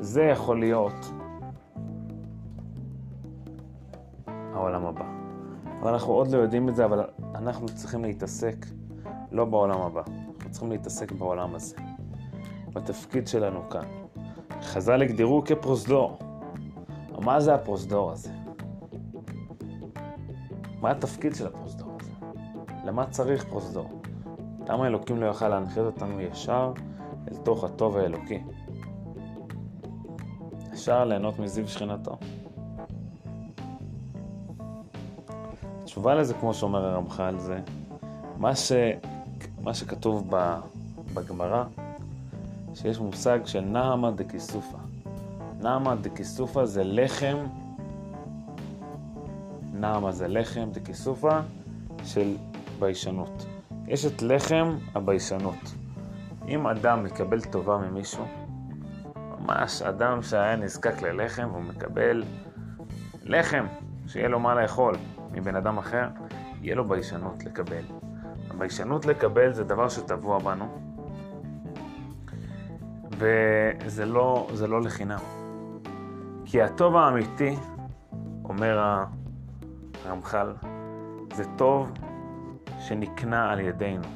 זה 0.00 0.22
יכול 0.22 0.60
להיות 0.60 1.12
העולם 4.54 4.86
הבא. 4.86 5.04
אבל 5.80 5.92
אנחנו 5.92 6.12
עוד 6.12 6.28
לא 6.30 6.38
יודעים 6.38 6.68
את 6.68 6.76
זה, 6.76 6.84
אבל 6.84 7.04
אנחנו 7.34 7.66
צריכים 7.66 8.04
להתעסק 8.04 8.66
לא 9.32 9.44
בעולם 9.44 9.80
הבא, 9.80 10.02
אנחנו 10.48 10.60
צריכים 10.60 10.70
להתעסק 10.70 11.12
בעולם 11.12 11.54
הזה, 11.54 11.76
בתפקיד 12.72 13.28
שלנו 13.28 13.70
כאן. 13.70 13.84
חז"ל 14.62 15.02
הגדירו 15.02 15.42
כפרוזדור. 15.44 16.18
מה 17.18 17.40
זה 17.40 17.54
הפרוזדור 17.54 18.12
הזה? 18.12 18.30
מה 20.80 20.90
התפקיד 20.90 21.34
של 21.34 21.46
הפרוזדור 21.46 21.90
הזה? 22.00 22.10
למה 22.84 23.06
צריך 23.06 23.44
פרוזדור? 23.44 24.00
למה 24.68 24.86
אלוקים 24.86 25.20
לא 25.20 25.26
יוכל 25.26 25.48
להנחית 25.48 25.84
אותנו 25.84 26.20
ישר 26.20 26.72
אל 27.30 27.36
תוך 27.36 27.64
הטוב 27.64 27.96
האלוקי? 27.96 28.42
אפשר 30.72 31.04
ליהנות 31.04 31.38
מזיו 31.38 31.68
שכינתו. 31.68 32.16
התשובה 35.82 36.14
לזה, 36.14 36.34
כמו 36.34 36.54
שאומר 36.54 36.84
הרמח"ל, 36.84 37.38
זה 37.38 37.60
מה, 38.36 38.56
ש... 38.56 38.72
מה 39.68 39.74
שכתוב 39.74 40.30
בגמרא, 41.14 41.64
שיש 42.74 42.98
מושג 42.98 43.38
של 43.44 43.60
נעמה 43.60 44.10
דקיסופה. 44.10 44.78
נעמה 45.60 45.94
דקיסופה 45.94 46.66
זה 46.66 46.84
לחם, 46.84 47.36
נעמה 49.72 50.12
זה 50.12 50.28
לחם 50.28 50.68
דקיסופה 50.72 51.40
של 52.04 52.36
ביישנות. 52.78 53.46
יש 53.86 54.06
את 54.06 54.22
לחם 54.22 54.76
הביישנות. 54.94 55.74
אם 56.48 56.66
אדם 56.66 57.04
מקבל 57.04 57.40
טובה 57.40 57.76
ממישהו, 57.76 58.24
ממש 59.16 59.82
אדם 59.82 60.22
שהיה 60.22 60.56
נזקק 60.56 61.02
ללחם 61.02 61.48
והוא 61.52 61.62
מקבל 61.62 62.24
לחם, 63.22 63.66
שיהיה 64.06 64.28
לו 64.28 64.40
מה 64.40 64.54
לאכול 64.54 64.96
מבן 65.32 65.56
אדם 65.56 65.78
אחר, 65.78 66.08
יהיה 66.62 66.74
לו 66.74 66.88
ביישנות 66.88 67.44
לקבל. 67.44 67.82
הביישנות 68.58 69.06
לקבל 69.06 69.52
זה 69.52 69.64
דבר 69.64 69.88
שטבוע 69.88 70.38
בנו, 70.38 70.78
וזה 73.10 74.06
לא, 74.06 74.48
לא 74.68 74.82
לחינם. 74.82 75.18
כי 76.44 76.62
הטוב 76.62 76.96
האמיתי, 76.96 77.56
אומר 78.44 79.04
הרמח"ל, 80.04 80.52
זה 81.34 81.44
טוב 81.56 81.92
שנקנה 82.78 83.52
על 83.52 83.60
ידינו, 83.60 84.08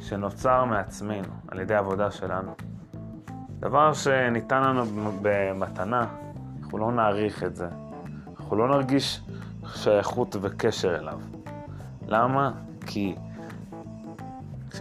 שנוצר 0.00 0.64
מעצמנו, 0.64 1.32
על 1.48 1.60
ידי 1.60 1.74
העבודה 1.74 2.10
שלנו. 2.10 2.52
דבר 3.60 3.92
שניתן 3.92 4.62
לנו 4.62 4.82
במתנה, 5.22 6.06
אנחנו 6.62 6.78
לא 6.78 6.92
נעריך 6.92 7.44
את 7.44 7.56
זה. 7.56 7.68
אנחנו 8.36 8.56
לא 8.56 8.68
נרגיש 8.68 9.20
שייכות 9.74 10.36
וקשר 10.40 10.96
אליו. 10.98 11.20
למה? 12.06 12.52
כי 12.86 13.14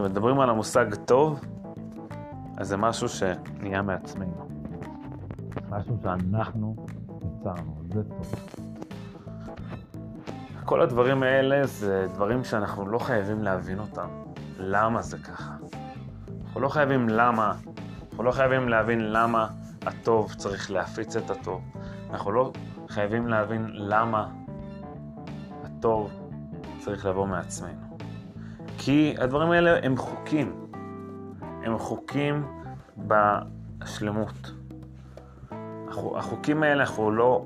כשמדברים 0.01 0.39
על 0.39 0.49
המושג 0.49 0.95
טוב, 1.05 1.45
אז 2.57 2.67
זה 2.67 2.77
משהו 2.77 3.09
שנהיה 3.09 3.81
מעצמנו. 3.81 4.47
משהו 5.69 5.97
שאנחנו 6.03 6.75
יצרנו, 7.17 7.81
זה 7.93 8.03
טוב. 8.03 8.35
כל 10.65 10.81
הדברים 10.81 11.23
האלה 11.23 11.67
זה 11.67 12.07
דברים 12.13 12.43
שאנחנו 12.43 12.87
לא 12.87 12.99
חייבים 12.99 13.43
להבין 13.43 13.79
אותם. 13.79 14.07
למה 14.57 15.01
זה 15.01 15.17
ככה? 15.17 15.53
אנחנו 16.45 16.61
לא 16.61 16.69
חייבים 16.69 17.09
למה, 17.09 17.53
אנחנו 18.09 18.23
לא 18.23 18.31
חייבים 18.31 18.69
להבין 18.69 19.11
למה 19.11 19.47
הטוב 19.85 20.33
צריך 20.33 20.71
להפיץ 20.71 21.15
את 21.15 21.29
הטוב. 21.29 21.61
אנחנו 22.09 22.31
לא 22.31 22.51
חייבים 22.89 23.27
להבין 23.27 23.67
למה 23.73 24.29
הטוב 25.63 26.11
צריך 26.79 27.05
לבוא 27.05 27.27
מעצמנו. 27.27 27.90
כי 28.77 29.15
הדברים 29.19 29.51
האלה 29.51 29.79
הם 29.83 29.97
חוקים. 29.97 30.67
הם 31.41 31.77
חוקים 31.77 32.45
בשלמות. 32.97 34.51
החוקים 36.15 36.63
האלה, 36.63 36.83
אנחנו 36.83 37.11
לא 37.11 37.45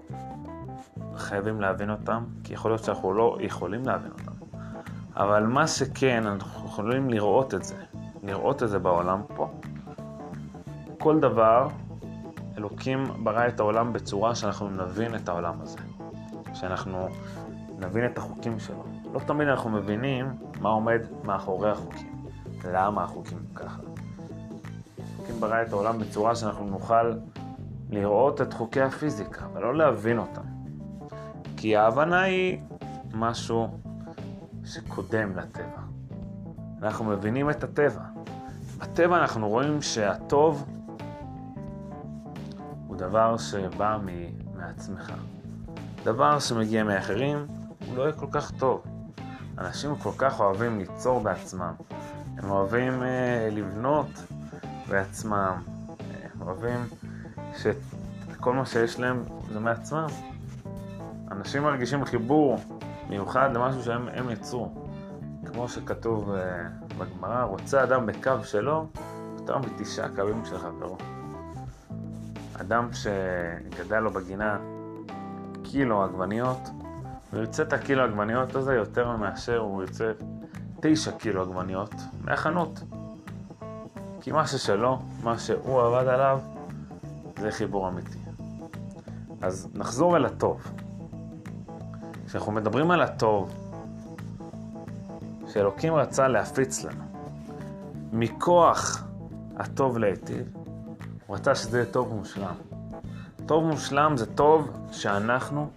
חייבים 1.15 1.61
להבין 1.61 1.89
אותם, 1.89 2.23
כי 2.43 2.53
יכול 2.53 2.71
להיות 2.71 2.83
שאנחנו 2.83 3.13
לא 3.13 3.37
יכולים 3.39 3.85
להבין 3.85 4.11
אותם. 4.11 4.31
אבל 5.15 5.43
מה 5.43 5.67
שכן, 5.67 6.27
אנחנו 6.27 6.67
יכולים 6.67 7.09
לראות 7.09 7.53
את 7.53 7.63
זה, 7.63 7.75
לראות 8.23 8.63
את 8.63 8.69
זה 8.69 8.79
בעולם 8.79 9.21
פה. 9.35 9.51
כל 10.99 11.19
דבר, 11.19 11.67
אלוקים 12.57 13.03
ברא 13.23 13.47
את 13.47 13.59
העולם 13.59 13.93
בצורה 13.93 14.35
שאנחנו 14.35 14.69
נבין 14.69 15.15
את 15.15 15.29
העולם 15.29 15.61
הזה. 15.61 15.79
שאנחנו 16.55 17.07
נבין 17.79 18.05
את 18.05 18.17
החוקים 18.17 18.59
שלו. 18.59 18.83
לא 19.15 19.19
תמיד 19.19 19.47
אנחנו 19.47 19.69
מבינים 19.69 20.35
מה 20.61 20.69
עומד 20.69 21.01
מאחורי 21.23 21.71
החוקים. 21.71 22.25
למה 22.63 23.03
החוקים 23.03 23.37
ככה. 23.55 23.81
אלוקים 25.19 25.39
ברא 25.39 25.61
את 25.61 25.73
העולם 25.73 25.99
בצורה 25.99 26.35
שאנחנו 26.35 26.65
נוכל 26.65 27.13
לראות 27.89 28.41
את 28.41 28.53
חוקי 28.53 28.81
הפיזיקה, 28.81 29.45
ולא 29.53 29.75
להבין 29.75 30.17
אותם. 30.17 30.41
כי 31.57 31.75
ההבנה 31.75 32.21
היא 32.21 32.59
משהו 33.13 33.67
שקודם 34.65 35.35
לטבע. 35.35 35.81
אנחנו 36.81 37.05
מבינים 37.05 37.49
את 37.49 37.63
הטבע. 37.63 38.01
בטבע 38.77 39.17
אנחנו 39.17 39.49
רואים 39.49 39.81
שהטוב 39.81 40.65
הוא 42.87 42.95
דבר 42.97 43.37
שבא 43.37 43.97
מעצמך. 44.55 45.13
דבר 46.03 46.39
שמגיע 46.39 46.83
מאחרים 46.83 47.47
הוא 47.87 47.97
לא 47.97 48.01
יהיה 48.01 48.13
כל 48.13 48.27
כך 48.31 48.51
טוב. 48.51 48.94
אנשים 49.57 49.95
כל 49.95 50.11
כך 50.17 50.39
אוהבים 50.39 50.79
ליצור 50.79 51.19
בעצמם. 51.19 51.73
הם 52.37 52.51
אוהבים 52.51 53.03
אה, 53.03 53.49
לבנות 53.51 54.07
בעצמם. 54.89 55.61
הם 56.33 56.41
אוהבים 56.41 56.79
שכל 57.57 58.53
מה 58.53 58.65
שיש 58.65 58.99
להם 58.99 59.23
זה 59.53 59.59
מעצמם. 59.59 60.07
אנשים 61.31 61.63
מרגישים 61.63 62.05
חיבור 62.05 62.59
מיוחד 63.09 63.49
למשהו 63.53 63.83
שהם 63.83 64.29
יצרו. 64.29 64.85
כמו 65.45 65.69
שכתוב 65.69 66.29
uh, 66.29 66.95
בגמרא, 66.97 67.43
רוצה 67.43 67.83
אדם 67.83 68.05
בקו 68.05 68.43
שלו, 68.43 68.87
יותר 69.39 69.57
מתשעה 69.57 70.09
קווים 70.15 70.45
של 70.45 70.57
חברו. 70.57 70.97
אדם 72.61 72.89
שגדל 72.93 73.99
לו 73.99 74.11
בגינה 74.11 74.57
קילו 75.63 76.03
עגבניות, 76.03 76.59
הוא 77.35 77.41
ירצה 77.41 77.63
את 77.63 77.73
הקילו 77.73 78.03
עגבניות 78.03 78.55
הזה 78.55 78.73
יותר 78.73 79.17
מאשר 79.17 79.57
הוא 79.57 79.83
ירצה 79.83 80.11
תשע 80.81 81.11
קילו 81.11 81.41
עגבניות 81.41 81.93
מהחנות. 82.21 82.79
כי 84.21 84.31
מה 84.31 84.47
ששלו, 84.47 84.99
מה 85.23 85.39
שהוא 85.39 85.81
עבד 85.81 86.07
עליו, 86.07 86.39
זה 87.39 87.51
חיבור 87.51 87.87
אמיתי. 87.87 88.17
אז 89.41 89.69
נחזור 89.73 90.17
אל 90.17 90.25
הטוב. 90.25 90.71
כשאנחנו 92.25 92.51
מדברים 92.51 92.91
על 92.91 93.01
הטוב, 93.01 93.53
שאלוקים 95.47 95.93
רצה 95.93 96.27
להפיץ 96.27 96.83
לנו, 96.83 97.03
מכוח 98.13 99.03
הטוב 99.57 99.97
להיטיב, 99.97 100.53
הוא 101.27 101.35
רצה 101.35 101.55
שזה 101.55 101.77
יהיה 101.77 101.91
טוב 101.91 102.13
מושלם. 102.13 102.55
טוב 103.45 103.63
מושלם 103.63 104.17
זה 104.17 104.25
טוב 104.25 104.69
שאנחנו 104.91 105.69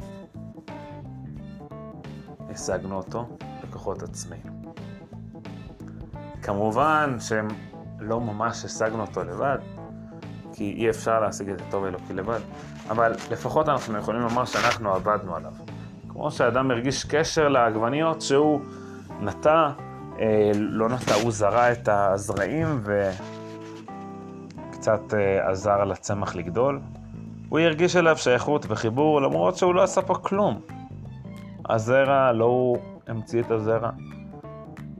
השגנו 2.59 2.97
אותו 2.97 3.27
בכוחות 3.63 4.03
עצמנו. 4.03 4.73
כמובן 6.43 7.17
שהם 7.21 7.49
לא 8.01 8.21
ממש 8.21 8.65
השגנו 8.65 9.01
אותו 9.01 9.25
לבד, 9.25 9.59
כי 10.53 10.75
אי 10.79 10.91
אפשר 10.91 11.21
להשיג 11.21 11.49
את 11.51 11.61
הטוב 11.61 11.85
האלוקי 11.85 12.13
לבד, 12.13 12.41
אבל 12.91 13.13
לפחות 13.31 13.69
אנחנו 13.69 13.99
יכולים 13.99 14.21
לומר 14.21 14.45
שאנחנו 14.45 14.95
עבדנו 14.95 15.37
עליו. 15.37 15.53
כמו 16.09 16.31
שאדם 16.31 16.71
הרגיש 16.71 17.05
קשר 17.05 17.49
לעגבניות 17.49 18.23
שהוא 18.23 18.61
נטע, 19.21 19.71
אה, 20.21 20.51
לא 20.55 20.89
נטע, 20.89 21.15
הוא 21.15 21.31
זרע 21.31 21.73
את 21.73 21.89
הזרעים 21.93 22.83
וקצת 24.71 25.15
אה, 25.15 25.51
עזר 25.51 25.85
לצמח 25.85 26.35
לגדול. 26.35 26.81
הוא 27.49 27.59
הרגיש 27.59 27.97
אליו 27.97 28.17
שייכות 28.17 28.67
וחיבור 28.69 29.21
למרות 29.21 29.57
שהוא 29.57 29.75
לא 29.75 29.83
עשה 29.83 30.03
פה 30.03 30.15
כלום. 30.15 30.61
הזרע, 31.69 32.33
לא 32.33 32.45
הוא 32.45 32.79
המציא 33.07 33.43
את 33.43 33.51
הזרע. 33.51 33.91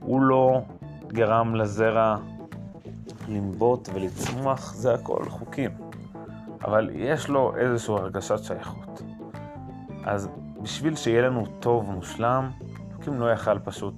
הוא 0.01 0.21
לא 0.21 0.61
גרם 1.07 1.55
לזרע 1.55 2.17
לנבוט 3.27 3.89
ולצמוח, 3.93 4.73
זה 4.73 4.93
הכל 4.93 5.29
חוקים. 5.29 5.71
אבל 6.63 6.89
יש 6.93 7.29
לו 7.29 7.55
איזושהי 7.55 7.93
הרגשת 7.95 8.43
שייכות. 8.43 9.01
אז 10.05 10.29
בשביל 10.61 10.95
שיהיה 10.95 11.21
לנו 11.21 11.45
טוב 11.59 11.89
ומושלם, 11.89 12.49
אלוקים 12.91 13.19
לא 13.19 13.31
יכל 13.31 13.59
פשוט 13.59 13.93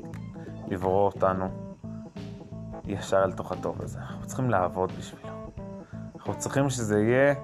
לברוא 0.67 1.05
אותנו 1.05 1.49
ישר 2.85 3.23
אל 3.23 3.31
תוך 3.31 3.51
הטוב 3.51 3.81
הזה. 3.81 3.99
אנחנו 3.99 4.25
צריכים 4.27 4.49
לעבוד 4.49 4.91
בשבילו. 4.91 5.51
אנחנו 6.15 6.33
צריכים 6.37 6.69
שזה 6.69 7.01
יהיה 7.01 7.35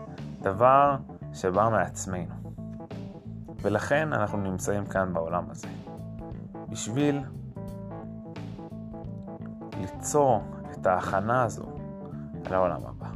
דבר 0.42 0.96
שבא 1.34 1.70
מעצמנו. 1.72 2.37
ולכן 3.62 4.14
אנחנו 4.14 4.38
נמצאים 4.38 4.86
כאן 4.86 5.14
בעולם 5.14 5.44
הזה. 5.50 5.68
בשביל 6.70 7.22
ליצור 9.80 10.44
את 10.72 10.86
ההכנה 10.86 11.44
הזו 11.44 11.66
לעולם 12.50 12.82
הבא. 12.86 13.08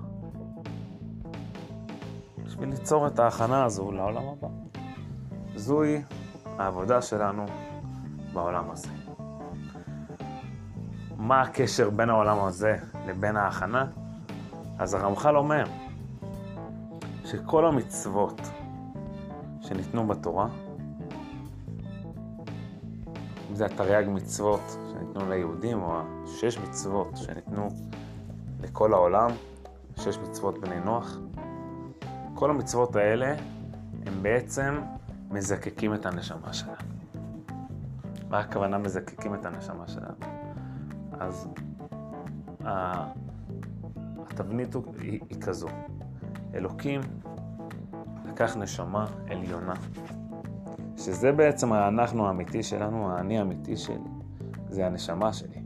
בשביל 2.46 2.70
ליצור 2.70 3.08
את 3.08 3.20
ההכנה 3.20 3.64
הזו 3.64 3.92
לעולם 3.92 4.24
הבא. 4.28 4.48
זוהי 5.56 6.02
העבודה 6.46 7.02
שלנו 7.02 7.46
בעולם 8.34 8.72
הזה. 8.72 8.90
מה 11.18 11.42
הקשר 11.42 11.90
בין 11.90 12.10
העולם 12.10 12.40
הזה 12.40 12.78
לבין 13.08 13.38
ההכנה? 13.38 13.86
אז 14.80 14.94
הרמח"ל 14.94 15.38
אומר 15.38 15.64
שכל 17.26 17.66
המצוות 17.66 18.51
שניתנו 19.74 20.08
בתורה, 20.08 20.48
אם 23.50 23.56
זה 23.56 23.66
התרי"ג 23.66 24.10
מצוות 24.10 24.62
שניתנו 24.92 25.30
ליהודים, 25.30 25.82
או 25.82 26.02
השש 26.24 26.58
מצוות 26.58 27.18
שניתנו 27.18 27.68
לכל 28.60 28.94
העולם, 28.94 29.30
שש 29.96 30.18
מצוות 30.18 30.58
בני 30.58 30.80
נוח, 30.80 31.18
כל 32.34 32.50
המצוות 32.50 32.96
האלה 32.96 33.36
הם 34.06 34.24
בעצם 34.24 34.82
מזקקים 35.30 35.94
את 35.94 36.06
הנשמה 36.06 36.54
שלנו. 36.54 36.76
מה 38.30 38.40
הכוונה 38.40 38.78
מזקקים 38.78 39.34
את 39.34 39.46
הנשמה 39.46 39.88
שלנו? 39.88 40.16
אז 41.20 41.48
התבנית 44.20 44.76
היא, 45.00 45.20
היא 45.30 45.42
כזו, 45.42 45.68
אלוקים 46.54 47.02
לקח 48.26 48.58
נשמה 48.58 49.06
עליונה, 49.30 49.74
שזה 50.98 51.32
בעצם 51.32 51.74
האנחנו 51.74 52.28
האמיתי 52.28 52.64
שלנו, 52.64 53.12
האני 53.12 53.40
האמיתי 53.40 53.78
שלי, 53.78 53.96
זה 54.70 54.86
הנשמה 54.86 55.34
שלי. 55.34 55.62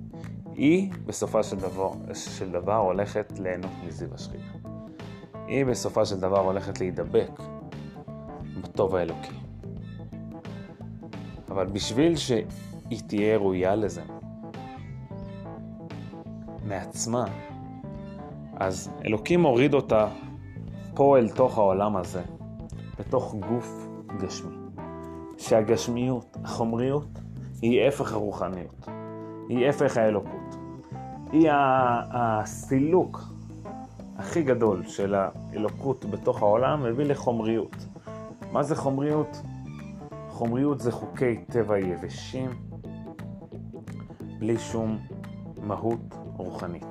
היא 0.53 0.91
בסופה 1.05 1.43
של 1.43 1.57
דבר, 1.57 1.91
של 2.13 2.51
דבר 2.51 2.77
הולכת 2.77 3.39
ליהנות 3.39 3.71
מזיו 3.87 4.13
השכינה. 4.13 4.43
היא 5.47 5.65
בסופה 5.65 6.05
של 6.05 6.19
דבר 6.19 6.39
הולכת 6.39 6.79
להידבק 6.79 7.41
בטוב 8.61 8.95
האלוקי. 8.95 9.35
אבל 11.49 11.65
בשביל 11.65 12.15
שהיא 12.15 12.99
תהיה 13.07 13.37
ראויה 13.37 13.75
לזה 13.75 14.01
מעצמה, 16.63 17.25
אז 18.55 18.91
אלוקים 19.05 19.43
הוריד 19.43 19.73
אותה 19.73 20.07
פה 20.95 21.17
אל 21.17 21.29
תוך 21.29 21.57
העולם 21.57 21.95
הזה, 21.95 22.21
בתוך 22.99 23.35
גוף 23.35 23.87
גשמי. 24.19 24.55
שהגשמיות, 25.37 26.37
החומריות, 26.43 27.07
היא 27.61 27.87
הפך 27.87 28.13
הרוחניות. 28.13 28.87
היא 29.49 29.69
הפך 29.69 29.97
האלוקות. 29.97 30.55
היא 31.31 31.49
הסילוק 32.11 33.21
הכי 34.17 34.43
גדול 34.43 34.83
של 34.87 35.15
האלוקות 35.15 36.05
בתוך 36.05 36.41
העולם 36.41 36.83
מביא 36.83 37.05
לחומריות. 37.05 37.75
מה 38.51 38.63
זה 38.63 38.75
חומריות? 38.75 39.41
חומריות 40.29 40.79
זה 40.79 40.91
חוקי 40.91 41.37
טבע 41.37 41.79
יבשים, 41.79 42.49
בלי 44.39 44.57
שום 44.57 44.97
מהות 45.63 46.15
רוחנית. 46.37 46.85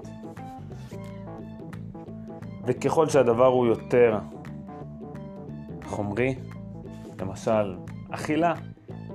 וככל 2.66 3.08
שהדבר 3.08 3.46
הוא 3.46 3.66
יותר 3.66 4.18
חומרי, 5.94 6.34
למשל 7.20 7.76
אכילה, 8.10 8.54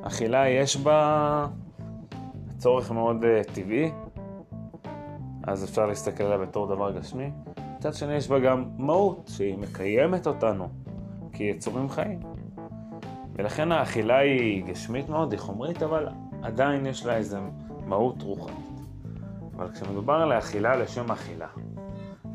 אכילה 0.01 0.49
יש 0.49 0.77
בה 0.77 1.47
צורך 2.57 2.91
מאוד 2.91 3.23
uh, 3.23 3.53
טבעי, 3.53 3.91
אז 5.43 5.63
אפשר 5.63 5.85
להסתכל 5.85 6.23
עליה 6.23 6.37
בתור 6.37 6.67
דבר 6.67 6.97
גשמי. 6.99 7.31
מצד 7.77 7.93
שני 7.93 8.13
יש 8.13 8.27
בה 8.27 8.39
גם 8.39 8.65
מהות 8.77 9.29
שהיא 9.33 9.57
מקיימת 9.57 10.27
אותנו 10.27 10.69
כיצורים 11.33 11.89
חיים. 11.89 12.19
ולכן 13.33 13.71
האכילה 13.71 14.17
היא 14.17 14.65
גשמית 14.65 15.09
מאוד, 15.09 15.31
היא 15.31 15.39
חומרית, 15.39 15.83
אבל 15.83 16.07
עדיין 16.41 16.85
יש 16.85 17.05
לה 17.05 17.17
איזה 17.17 17.39
מהות 17.85 18.21
רוחנית. 18.21 18.79
אבל 19.55 19.71
כשמדובר 19.71 20.13
על 20.13 20.31
האכילה 20.31 20.75
לשם 20.75 21.11
אכילה, 21.11 21.47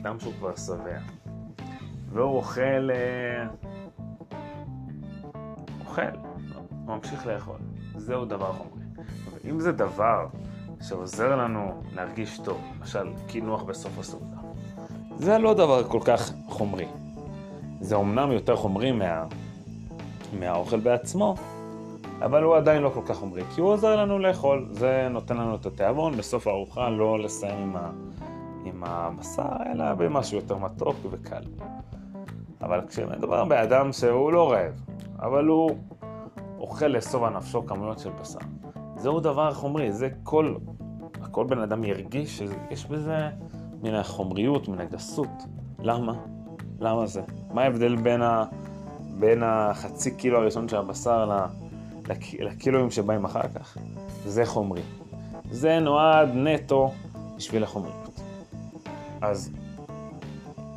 אדם 0.00 0.20
שהוא 0.20 0.32
כבר 0.38 0.56
שבע, 0.56 0.98
והוא 2.12 2.36
אוכל... 2.36 2.90
אה, 2.90 3.73
אוכל, 5.94 6.18
הוא 6.86 6.96
ממשיך 6.96 7.26
לאכול. 7.26 7.56
זהו 7.96 8.24
דבר 8.24 8.52
חומרי. 8.52 8.84
אם 9.50 9.60
זה 9.60 9.72
דבר 9.72 10.26
שעוזר 10.82 11.36
לנו 11.36 11.82
להרגיש 11.94 12.38
טוב, 12.38 12.60
למשל 12.78 13.08
קינוח 13.26 13.62
בסוף 13.62 13.98
הסעודה, 13.98 14.36
זה 15.16 15.38
לא 15.38 15.54
דבר 15.54 15.84
כל 15.84 16.00
כך 16.04 16.30
חומרי. 16.48 16.86
זה 17.80 17.94
אומנם 17.94 18.32
יותר 18.32 18.56
חומרי 18.56 18.92
מה... 18.92 19.24
מהאוכל 20.38 20.80
בעצמו, 20.80 21.34
אבל 22.22 22.42
הוא 22.42 22.56
עדיין 22.56 22.82
לא 22.82 22.90
כל 22.94 23.02
כך 23.06 23.16
חומרי, 23.16 23.42
כי 23.54 23.60
הוא 23.60 23.70
עוזר 23.70 23.96
לנו 23.96 24.18
לאכול. 24.18 24.68
זה 24.70 25.08
נותן 25.10 25.36
לנו 25.36 25.54
את 25.54 25.66
התיאבון 25.66 26.16
בסוף 26.16 26.46
הארוחה, 26.46 26.90
לא 26.90 27.18
לסיים 27.18 27.58
עם, 27.58 27.76
ה... 27.76 27.90
עם 28.64 28.84
הבשר, 28.84 29.56
אלא 29.72 29.94
במשהו 29.94 30.36
יותר 30.36 30.58
מתוק 30.58 30.96
וקל. 31.10 31.42
אבל 32.62 32.80
כשמדובר 32.88 33.44
באדם 33.44 33.92
שהוא 33.92 34.32
לא 34.32 34.52
רעב, 34.52 34.80
אבל 35.24 35.46
הוא 35.46 35.70
אוכל 36.58 36.96
על 37.24 37.36
נפשו 37.36 37.66
כמויות 37.66 37.98
של 37.98 38.10
בשר, 38.20 38.38
זהו 38.96 39.20
דבר 39.20 39.54
חומרי, 39.54 39.92
זה 39.92 40.08
כל, 40.22 40.54
כל 41.30 41.44
בן 41.44 41.58
אדם 41.58 41.84
ירגיש 41.84 42.38
שיש 42.38 42.86
בזה 42.86 43.28
מן 43.82 43.94
החומריות, 43.94 44.68
מן 44.68 44.80
הגסות. 44.80 45.28
למה? 45.78 46.12
למה 46.80 47.06
זה? 47.06 47.22
מה 47.52 47.62
ההבדל 47.62 47.96
בין, 47.96 48.22
ה, 48.22 48.44
בין 49.18 49.42
החצי 49.42 50.16
קילו 50.16 50.38
הראשון 50.38 50.68
של 50.68 50.76
הבשר 50.76 51.46
לקילואים 52.38 52.90
שבאים 52.90 53.24
אחר 53.24 53.48
כך? 53.54 53.78
זה 54.24 54.46
חומרי. 54.46 54.82
זה 55.50 55.78
נועד 55.80 56.28
נטו 56.34 56.92
בשביל 57.36 57.64
החומריות. 57.64 58.20
אז 59.20 59.52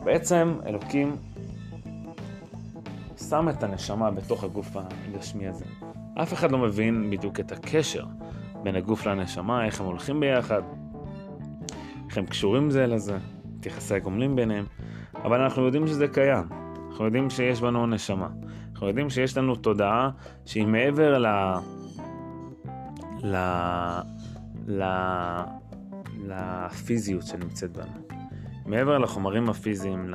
בעצם 0.03 0.59
אלוקים 0.65 1.15
שם 3.29 3.49
את 3.49 3.63
הנשמה 3.63 4.11
בתוך 4.11 4.43
הגוף 4.43 4.75
הגשמי 4.75 5.47
הזה. 5.47 5.65
אף 6.15 6.33
אחד 6.33 6.51
לא 6.51 6.57
מבין 6.57 7.09
בדיוק 7.09 7.39
את 7.39 7.51
הקשר 7.51 8.05
בין 8.63 8.75
הגוף 8.75 9.05
לנשמה, 9.05 9.65
איך 9.65 9.81
הם 9.81 9.85
הולכים 9.85 10.19
ביחד, 10.19 10.61
איך 12.09 12.17
הם 12.17 12.25
קשורים 12.25 12.71
זה 12.71 12.87
לזה, 12.87 13.17
את 13.59 13.65
יחסי 13.65 13.95
הגומלין 13.95 14.35
ביניהם, 14.35 14.65
אבל 15.23 15.41
אנחנו 15.41 15.65
יודעים 15.65 15.87
שזה 15.87 16.07
קיים. 16.07 16.49
אנחנו 16.89 17.05
יודעים 17.05 17.29
שיש 17.29 17.61
בנו 17.61 17.87
נשמה. 17.87 18.27
אנחנו 18.71 18.87
יודעים 18.87 19.09
שיש 19.09 19.37
לנו 19.37 19.55
תודעה 19.55 20.09
שהיא 20.45 20.67
מעבר 20.67 21.17
ל... 21.17 21.27
ל... 23.23 23.35
ל... 24.67 24.83
לפיזיות 26.25 27.23
שנמצאת 27.23 27.71
בנו. 27.71 28.07
מעבר 28.65 28.97
לחומרים 28.97 29.49
הפיזיים, 29.49 30.13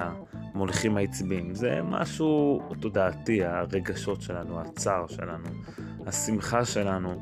למוליכים 0.54 0.96
העצביים, 0.96 1.54
זה 1.54 1.80
משהו 1.84 2.62
תודעתי, 2.80 3.44
הרגשות 3.44 4.22
שלנו, 4.22 4.60
הצער 4.60 5.06
שלנו, 5.06 5.48
השמחה 6.06 6.64
שלנו, 6.64 7.14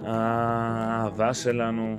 האהבה 0.00 1.34
שלנו, 1.34 1.96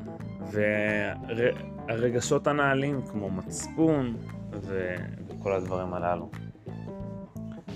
והרגשות 1.88 2.48
הנעלים 2.48 3.02
כמו 3.02 3.30
מצפון. 3.30 4.15
וכל 4.62 5.54
הדברים 5.54 5.94
הללו. 5.94 6.30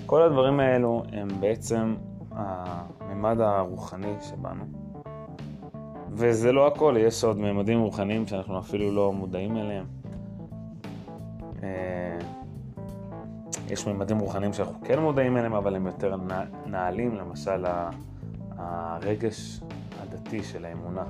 כל 0.06 0.22
הדברים 0.22 0.60
האלו 0.60 1.02
הם 1.12 1.28
בעצם 1.40 1.94
הממד 2.30 3.40
הרוחני 3.40 4.14
שבנו. 4.20 4.64
וזה 6.10 6.52
לא 6.52 6.66
הכל, 6.66 6.94
יש 6.98 7.24
עוד 7.24 7.38
ממדים 7.38 7.80
רוחניים 7.80 8.26
שאנחנו 8.26 8.58
אפילו 8.58 8.94
לא 8.94 9.12
מודעים 9.12 9.56
אליהם. 9.56 9.86
אה, 11.66 12.18
יש 13.68 13.86
ממדים 13.86 14.18
רוחניים 14.18 14.52
שאנחנו 14.52 14.80
כן 14.84 14.98
מודעים 14.98 15.36
אליהם, 15.36 15.54
אבל 15.54 15.76
הם 15.76 15.86
יותר 15.86 16.16
נעלים, 16.66 17.14
למשל 17.14 17.64
הרגש 18.56 19.60
הדתי 20.02 20.42
של 20.42 20.64
האמונה, 20.64 21.04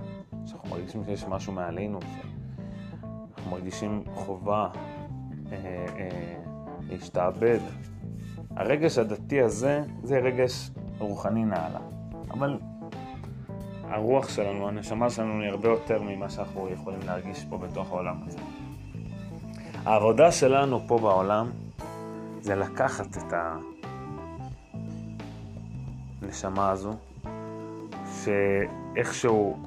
שאנחנו 0.46 0.70
מרגישים 0.70 1.04
שיש 1.04 1.24
משהו 1.24 1.52
מעלינו, 1.52 1.98
שאנחנו 2.00 3.50
מרגישים 3.50 4.02
חובה 4.14 4.68
אה, 5.52 5.86
אה, 5.96 6.36
להשתעבד. 6.88 7.58
הרגש 8.56 8.98
הדתי 8.98 9.40
הזה, 9.40 9.82
זה 10.02 10.18
רגש 10.18 10.70
רוחני 10.98 11.44
נעלה. 11.44 11.80
אבל 12.30 12.58
הרוח 13.88 14.28
שלנו, 14.28 14.68
הנשמה 14.68 15.10
שלנו 15.10 15.40
היא 15.40 15.50
הרבה 15.50 15.68
יותר 15.68 16.02
ממה 16.02 16.30
שאנחנו 16.30 16.68
יכולים 16.68 17.00
להרגיש 17.06 17.44
פה 17.44 17.58
בתוך 17.58 17.92
העולם 17.92 18.16
הזה. 18.26 18.38
העבודה 19.86 20.32
שלנו 20.32 20.80
פה 20.86 20.98
בעולם 20.98 21.46
זה 22.40 22.54
לקחת 22.54 23.16
את 23.16 23.32
הנשמה 26.22 26.70
הזו, 26.70 26.94
שאיכשהו 28.22 29.62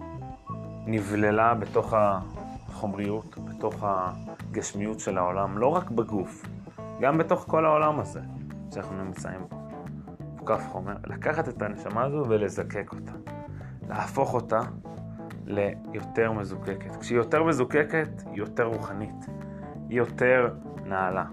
נבללה 0.86 1.54
בתוך 1.54 1.94
החומריות, 1.98 3.38
בתוך 3.38 3.76
הגשמיות 3.82 5.00
של 5.00 5.18
העולם, 5.18 5.58
לא 5.58 5.68
רק 5.68 5.90
בגוף, 5.90 6.46
גם 7.02 7.18
בתוך 7.18 7.46
כל 7.48 7.66
העולם 7.66 8.00
הזה 8.00 8.22
שאנחנו 8.74 9.04
נמצאים 9.04 9.42
בו. 9.50 9.58
כף 10.46 10.62
חומר, 10.72 10.96
לקחת 11.06 11.50
את 11.50 11.62
הנשמה 11.62 12.04
הזו 12.04 12.26
ולזקק 12.30 12.94
אותה. 12.94 13.32
להפוך 13.90 14.34
אותה 14.34 14.60
ליותר 15.46 16.32
מזוקקת. 16.32 16.96
כשהיא 16.96 17.18
יותר 17.18 17.44
מזוקקת, 17.44 18.10
היא 18.26 18.38
יותר 18.38 18.64
רוחנית. 18.64 19.26
יותר 19.90 20.54
נעלה. 20.86 21.26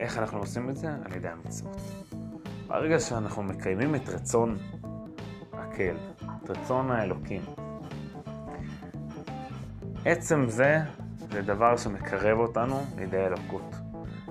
איך 0.00 0.18
אנחנו 0.18 0.38
עושים 0.38 0.70
את 0.70 0.76
זה? 0.76 0.88
על 1.04 1.16
ידי 1.16 1.28
המצוות. 1.28 1.76
ברגע 2.66 3.00
שאנחנו 3.00 3.42
מקיימים 3.42 3.94
את 3.94 4.08
רצון 4.08 4.58
הקהל, 5.52 5.96
את 6.44 6.50
רצון 6.50 6.90
האלוקים, 6.90 7.42
עצם 10.04 10.44
זה 10.48 10.78
זה 11.32 11.42
דבר 11.42 11.76
שמקרב 11.76 12.38
אותנו 12.38 12.80
לידי 12.96 13.26
אלוקות. 13.26 13.74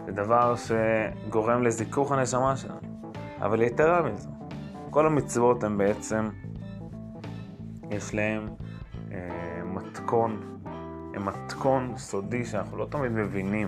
זה 0.06 0.12
דבר 0.12 0.56
שגורם 0.56 1.64
לזיכוך 1.64 2.12
הנשמה 2.12 2.58
שלנו. 2.58 3.12
אבל 3.42 3.62
יתרה 3.62 4.02
מזו, 4.02 4.30
כל 4.90 5.06
המצוות 5.06 5.64
הן 5.64 5.78
בעצם, 5.78 6.30
יש 7.90 8.14
להן 8.14 8.48
אה, 9.12 9.64
מתכון, 9.66 10.61
הם 11.14 11.26
מתכון 11.26 11.98
סודי 11.98 12.46
שאנחנו 12.46 12.78
לא 12.78 12.86
תמיד 12.86 13.12
מבינים 13.12 13.68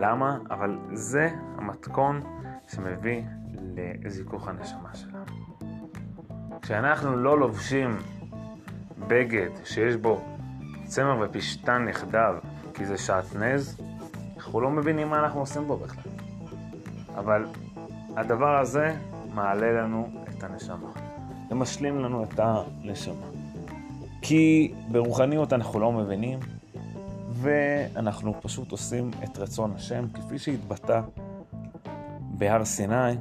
למה, 0.00 0.38
אבל 0.50 0.78
זה 0.92 1.30
המתכון 1.56 2.20
שמביא 2.68 3.22
לזיכוך 4.04 4.48
הנשמה 4.48 4.94
שלנו. 4.94 5.24
כשאנחנו 6.62 7.16
לא 7.16 7.38
לובשים 7.38 7.96
בגד 9.08 9.50
שיש 9.64 9.96
בו 9.96 10.20
צמר 10.84 11.18
ופשתן 11.24 11.86
יחדיו, 11.88 12.34
כי 12.74 12.86
זה 12.86 12.98
שעטנז, 12.98 13.80
אנחנו 14.36 14.60
לא 14.60 14.70
מבינים 14.70 15.08
מה 15.08 15.18
אנחנו 15.18 15.40
עושים 15.40 15.66
בו 15.66 15.76
בכלל. 15.76 16.12
אבל 17.16 17.46
הדבר 18.16 18.58
הזה 18.58 18.96
מעלה 19.34 19.72
לנו 19.72 20.08
את 20.28 20.44
הנשמה. 20.44 20.90
זה 21.48 21.54
משלים 21.54 21.98
לנו 21.98 22.24
את 22.24 22.40
הנשמה. 22.40 23.37
כי 24.22 24.72
ברוחניות 24.92 25.52
אנחנו 25.52 25.80
לא 25.80 25.92
מבינים, 25.92 26.38
ואנחנו 27.32 28.34
פשוט 28.40 28.72
עושים 28.72 29.10
את 29.24 29.38
רצון 29.38 29.72
השם 29.76 30.04
כפי 30.14 30.38
שהתבטא 30.38 31.00
בהר 32.20 32.64
סיני, 32.64 33.14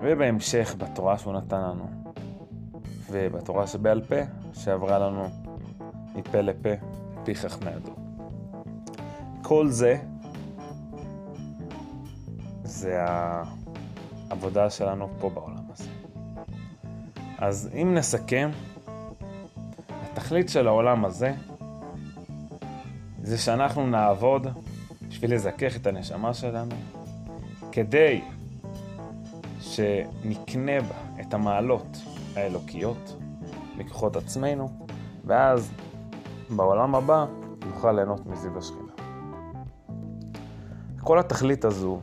ובהמשך 0.00 0.74
בתורה 0.78 1.18
שהוא 1.18 1.32
נתן 1.32 1.60
לנו, 1.60 1.90
ובתורה 3.10 3.66
שבעל 3.66 4.00
פה, 4.00 4.16
שעברה 4.52 4.98
לנו 4.98 5.28
מפה 6.14 6.40
לפה, 6.40 6.68
פי 7.24 7.34
חכמי 7.34 7.70
הדור. 7.70 7.96
כל 9.42 9.68
זה, 9.68 9.98
זה 12.64 13.04
העבודה 14.30 14.70
שלנו 14.70 15.08
פה 15.20 15.30
בעולם 15.30 15.62
הזה. 15.72 15.88
אז 17.38 17.70
אם 17.82 17.94
נסכם, 17.94 18.50
התכלית 20.30 20.48
של 20.48 20.68
העולם 20.68 21.04
הזה 21.04 21.34
זה 23.22 23.38
שאנחנו 23.38 23.86
נעבוד 23.86 24.46
בשביל 25.08 25.34
לזכך 25.34 25.76
את 25.76 25.86
הנשמה 25.86 26.34
שלנו, 26.34 26.74
כדי 27.72 28.20
שנקנה 29.60 30.80
בה 30.80 31.20
את 31.20 31.34
המעלות 31.34 31.98
האלוקיות 32.36 33.16
מכוחות 33.76 34.16
עצמנו, 34.16 34.68
ואז 35.24 35.72
בעולם 36.50 36.94
הבא 36.94 37.26
נוכל 37.66 37.92
ליהנות 37.92 38.26
מזיו 38.26 38.58
השכינה. 38.58 38.92
כל 41.00 41.18
התכלית 41.18 41.64
הזו 41.64 42.00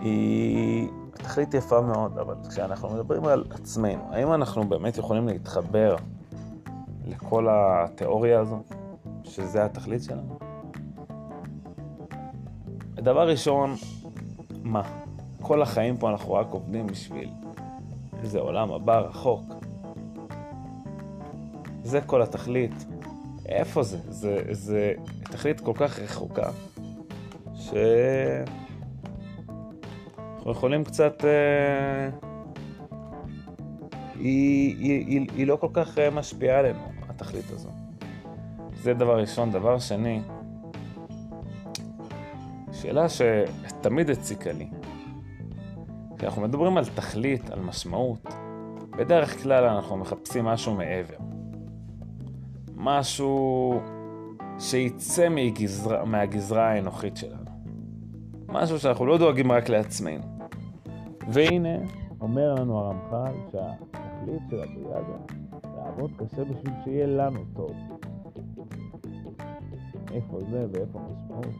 היא 0.00 0.88
תכלית 1.12 1.54
יפה 1.54 1.80
מאוד, 1.80 2.18
אבל 2.18 2.34
כשאנחנו 2.50 2.88
מדברים 2.88 3.24
על 3.24 3.44
עצמנו, 3.50 4.02
האם 4.10 4.32
אנחנו 4.32 4.68
באמת 4.68 4.98
יכולים 4.98 5.28
להתחבר 5.28 5.96
לכל 7.06 7.46
התיאוריה 7.50 8.40
הזו, 8.40 8.62
שזה 9.24 9.64
התכלית 9.64 10.02
שלנו? 10.02 10.38
דבר 12.94 13.28
ראשון, 13.28 13.74
מה? 14.62 14.82
כל 15.42 15.62
החיים 15.62 15.96
פה 15.96 16.10
אנחנו 16.10 16.32
רק 16.32 16.46
עובדים 16.50 16.86
בשביל 16.86 17.30
איזה 18.22 18.40
עולם 18.40 18.72
הבא 18.72 18.98
רחוק. 18.98 19.42
זה 21.82 22.00
כל 22.00 22.22
התכלית. 22.22 22.84
איפה 23.48 23.82
זה? 23.82 23.98
זה, 24.08 24.42
זה 24.50 24.92
תכלית 25.22 25.60
כל 25.60 25.72
כך 25.74 25.98
רחוקה, 25.98 26.50
ש... 27.54 27.74
אנחנו 30.36 30.50
יכולים 30.50 30.84
קצת... 30.84 31.24
אה, 31.24 32.10
היא, 34.14 34.76
היא, 34.78 35.06
היא, 35.06 35.26
היא 35.36 35.46
לא 35.46 35.56
כל 35.56 35.68
כך 35.72 35.98
אה, 35.98 36.10
משפיעה 36.10 36.58
עלינו, 36.58 36.78
התכלית 37.16 37.50
הזו. 37.50 37.70
זה 38.82 38.94
דבר 38.94 39.20
ראשון. 39.20 39.52
דבר 39.52 39.78
שני, 39.78 40.20
שאלה 42.72 43.06
שתמיד 43.08 44.10
הציקה 44.10 44.52
לי. 44.52 44.68
כשאנחנו 46.18 46.42
מדברים 46.42 46.76
על 46.76 46.84
תכלית, 46.84 47.50
על 47.50 47.60
משמעות, 47.60 48.28
בדרך 48.98 49.42
כלל 49.42 49.64
אנחנו 49.64 49.96
מחפשים 49.96 50.44
משהו 50.44 50.74
מעבר. 50.74 51.16
משהו 52.76 53.80
שיצא 54.58 55.28
מגזרה, 55.28 56.04
מהגזרה 56.04 56.68
האנוכית 56.68 57.16
שלנו. 57.16 57.50
משהו 58.48 58.78
שאנחנו 58.78 59.06
לא 59.06 59.18
דואגים 59.18 59.52
רק 59.52 59.68
לעצמנו. 59.68 60.24
והנה, 61.28 61.78
אומר 62.20 62.54
לנו 62.54 62.78
הרמח"ל 62.78 63.34
שהתכלית 63.52 64.42
של 64.50 64.62
הבריאה 64.62 65.02
זה 65.02 65.34
לעבוד 65.96 66.10
קשה 66.16 66.44
בשביל 66.44 66.74
שיהיה 66.84 67.06
לנו 67.06 67.40
טוב. 67.54 67.70
איפה 70.12 70.40
זה 70.50 70.66
ואיפה 70.72 71.00
המשמעות? 71.00 71.54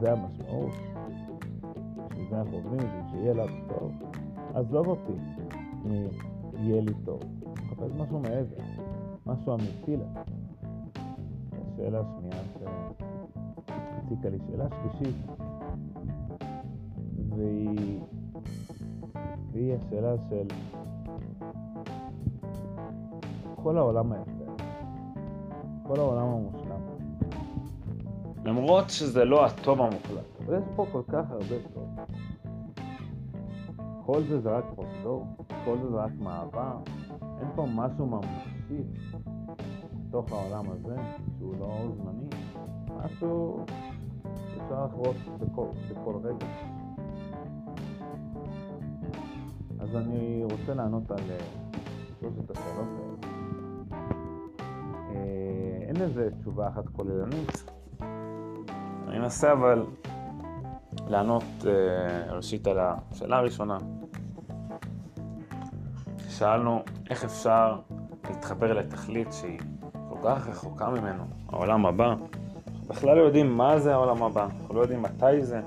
זה 0.00 0.12
המשמעות. 0.12 0.72
בשביל 2.10 2.28
זה 2.30 2.40
אנחנו 2.40 2.56
עובדים 2.56 2.78
בשביל 2.78 3.02
שיהיה 3.10 3.34
לנו 3.34 3.56
טוב. 3.68 3.92
עזוב 4.54 4.86
אותי 4.86 5.12
מ"יהיה 5.84 6.80
לי 6.80 6.92
טוב". 7.04 7.20
מחפש 7.54 7.90
משהו 7.98 8.20
מעבר, 8.20 8.56
משהו 9.26 9.54
אמיתי 9.54 9.96
לנו. 9.96 10.20
שאלה 11.76 12.02
שנייה 12.18 12.42
שהציקה 12.52 14.28
לי, 14.28 14.38
שאלה 14.50 14.66
שלישית, 14.70 15.16
והיא, 17.28 18.00
והיא 19.52 19.74
השאלה 19.74 20.14
של 20.30 20.46
כל 23.62 23.78
העולם 23.78 24.12
היפה, 24.12 24.62
כל 25.82 26.00
העולם 26.00 26.26
המושלם. 26.26 26.80
למרות 28.44 28.90
שזה 28.90 29.24
לא 29.24 29.46
הטוב 29.46 29.80
המוחלט, 29.80 30.40
אבל 30.46 30.58
יש 30.58 30.64
פה 30.76 30.86
כל 30.92 31.02
כך 31.08 31.30
הרבה 31.30 31.56
טוב. 31.74 31.88
כל 34.06 34.22
זה 34.22 34.40
זה 34.40 34.50
רק 34.50 34.64
פרוזדור, 34.74 35.26
כל 35.64 35.78
זה 35.82 35.90
זה 35.90 35.96
רק 35.96 36.12
מעבר, 36.18 36.76
אין 37.40 37.48
פה 37.54 37.66
משהו 37.74 38.06
ממשי 38.06 38.82
בתוך 40.08 40.32
העולם 40.32 40.64
הזה, 40.70 40.96
שהוא 41.38 41.54
לא 41.60 41.68
זמני, 41.96 42.28
משהו 42.96 43.64
שאפשר 44.24 44.84
לחוות 44.84 45.16
בכל, 45.40 45.66
בכל 45.90 46.14
רגע. 46.22 46.46
אז 49.80 49.96
אני 49.96 50.44
רוצה 50.52 50.74
לענות 50.74 51.10
על 51.10 51.18
אה, 51.30 51.38
שלושת 52.20 52.50
השאלות 52.50 52.88
האלה. 52.98 53.29
אין 55.90 55.98
לזה 55.98 56.28
תשובה 56.40 56.68
אחת 56.68 56.88
כוללנית. 56.88 57.70
אני 59.08 59.18
אנסה 59.18 59.52
אבל 59.52 59.86
לענות 61.08 61.44
אה, 61.66 62.32
ראשית 62.32 62.66
על 62.66 62.78
השאלה 62.80 63.36
הראשונה. 63.38 63.78
שאלנו 66.28 66.82
איך 67.10 67.24
אפשר 67.24 67.80
להתחבר 68.28 68.72
לתכלית 68.72 69.32
שהיא 69.32 69.60
כל 70.08 70.18
כך 70.24 70.48
רחוקה 70.48 70.90
ממנו, 70.90 71.24
העולם 71.48 71.86
הבא. 71.86 72.12
אנחנו 72.12 72.86
בכלל 72.88 73.16
לא 73.16 73.22
יודעים 73.22 73.56
מה 73.56 73.78
זה 73.78 73.92
העולם 73.92 74.22
הבא, 74.22 74.44
אנחנו 74.44 74.74
לא 74.74 74.80
יודעים 74.80 75.02
מתי 75.02 75.44
זה, 75.44 75.60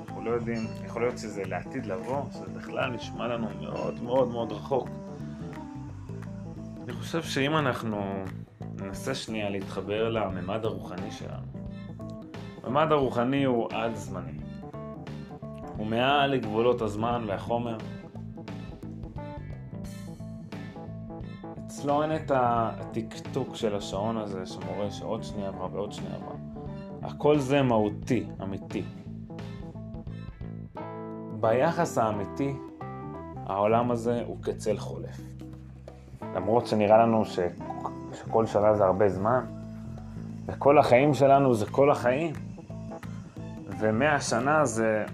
אנחנו 0.00 0.24
לא 0.24 0.30
יודעים, 0.30 0.66
יכול 0.84 1.02
להיות 1.02 1.18
שזה 1.18 1.44
לעתיד 1.44 1.86
לבוא, 1.86 2.22
שזה 2.30 2.46
בכלל 2.56 2.90
נשמע 2.90 3.26
לנו 3.26 3.46
מאוד 3.60 4.02
מאוד 4.02 4.28
מאוד 4.28 4.52
רחוק. 4.52 4.88
אני 6.84 6.92
חושב 6.92 7.22
שאם 7.22 7.56
אנחנו 7.56 8.24
ננסה 8.80 9.14
שנייה 9.14 9.50
להתחבר 9.50 10.08
לממד 10.08 10.64
הרוחני 10.64 11.10
שלנו, 11.10 11.46
הממד 12.62 12.92
הרוחני 12.92 13.44
הוא 13.44 13.68
על-זמני. 13.72 14.38
הוא 15.76 15.86
מעל 15.86 16.30
לגבולות 16.30 16.82
הזמן 16.82 17.24
והחומר. 17.26 17.76
אצלו 21.66 22.02
אין 22.02 22.16
את 22.16 22.32
הטקטוק 22.34 23.56
של 23.56 23.76
השעון 23.76 24.16
הזה 24.16 24.46
שמורה 24.46 24.90
שעוד 24.90 25.22
שנייה 25.24 25.48
עברה 25.48 25.68
ועוד 25.72 25.92
שנייה 25.92 26.14
עברה. 26.14 26.34
הכל 27.02 27.38
זה 27.38 27.62
מהותי, 27.62 28.26
אמיתי. 28.42 28.82
ביחס 31.40 31.98
האמיתי, 31.98 32.54
העולם 33.46 33.90
הזה 33.90 34.22
הוא 34.26 34.42
כצל 34.42 34.76
חולף. 34.76 35.20
למרות 36.22 36.66
שנראה 36.66 36.98
לנו 36.98 37.24
ש... 37.24 37.38
שכל 38.16 38.46
שנה 38.46 38.74
זה 38.74 38.84
הרבה 38.84 39.08
זמן, 39.08 39.44
וכל 40.46 40.78
החיים 40.78 41.14
שלנו 41.14 41.54
זה 41.54 41.66
כל 41.66 41.90
החיים, 41.90 42.32
ומאה 43.78 44.20
שנה 44.20 44.64
זה 44.64 45.04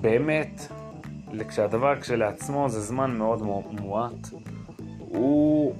באמת, 0.00 0.72
כשהדבר 1.48 2.00
כשלעצמו 2.00 2.68
זה 2.68 2.80
זמן 2.80 3.16
מאוד 3.18 3.42
מועט, 3.80 4.28
הוא, 4.98 5.74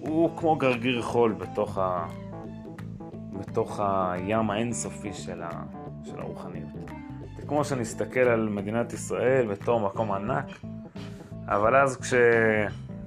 הוא 0.00 0.36
כמו 0.36 0.56
גרגיר 0.56 1.02
חול 1.02 1.32
בתוך, 1.32 1.78
ה, 1.78 2.06
בתוך 3.32 3.80
הים 3.82 4.50
האינסופי 4.50 5.12
של, 5.12 5.42
ה, 5.42 5.50
של 6.04 6.20
הרוחניות. 6.20 6.68
זה 7.36 7.46
כמו 7.46 7.64
שנסתכל 7.64 8.20
על 8.20 8.48
מדינת 8.48 8.92
ישראל 8.92 9.46
בתור 9.46 9.80
מקום 9.80 10.12
ענק, 10.12 10.46
אבל 11.48 11.76
אז 11.76 11.96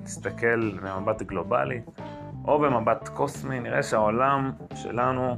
כשנסתכל 0.09 0.71
במבט 0.81 1.21
גלובלי, 1.21 1.81
או 2.45 2.59
במבט 2.59 3.07
קוסמי, 3.07 3.59
נראה 3.59 3.83
שהעולם 3.83 4.51
שלנו 4.75 5.37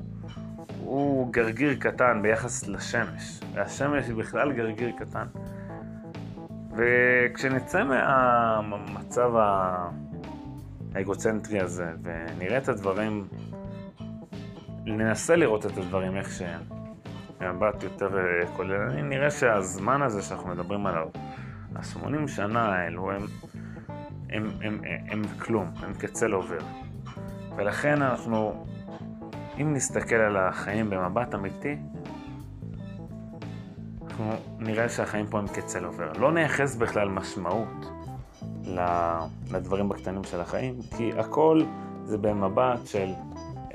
הוא 0.80 1.34
גרגיר 1.34 1.76
קטן 1.80 2.20
ביחס 2.22 2.68
לשמש, 2.68 3.40
והשמש 3.54 4.08
היא 4.08 4.16
בכלל 4.16 4.54
גרגיר 4.54 4.92
קטן. 5.00 5.26
וכשנצא 6.76 7.84
מהמצב 7.84 9.32
האגוצנטרי 10.96 11.60
הזה 11.60 11.92
ונראה 12.04 12.58
את 12.58 12.70
הדברים, 12.70 13.28
ננסה 14.86 15.36
לראות 15.36 15.66
את 15.66 15.78
הדברים 15.78 16.18
איך 16.18 16.32
שהם, 16.32 16.62
במבט 17.40 17.84
יותר 17.84 18.18
אה, 18.18 18.48
כוללני, 18.56 19.02
נראה 19.02 19.32
שהזמן 19.32 20.02
הזה 20.02 20.22
שאנחנו 20.22 20.50
מדברים 20.50 20.86
עליו, 20.86 21.08
ה-80 21.76 22.28
שנה 22.28 22.76
האלו 22.76 23.12
הם, 23.12 23.26
הם, 24.32 24.50
הם, 24.62 24.82
הם, 24.84 25.04
הם 25.10 25.22
כלום, 25.40 25.72
הם 25.84 25.94
כצל 25.94 26.32
עובר. 26.32 26.60
ולכן 27.56 28.02
אנחנו, 28.02 28.66
אם 29.62 29.74
נסתכל 29.74 30.16
על 30.16 30.38
החיים 30.38 30.90
במבט 30.90 31.36
אמיתי, 31.36 31.76
אנחנו 34.04 34.32
נראה 34.60 34.90
שהחיים 34.90 35.28
פה 35.28 35.40
הם 35.40 35.48
כצל 35.48 35.86
עובר. 35.86 36.12
לא 36.20 36.32
נייחס 36.32 36.76
בכלל 36.76 37.10
משמעות 37.10 37.92
לדברים 39.52 39.90
בקטנים 39.90 40.24
של 40.24 40.42
החיים, 40.42 40.80
כי 40.98 41.12
הכל 41.20 41.62
זה 42.06 42.18
במבט 42.18 42.86
של 42.86 43.14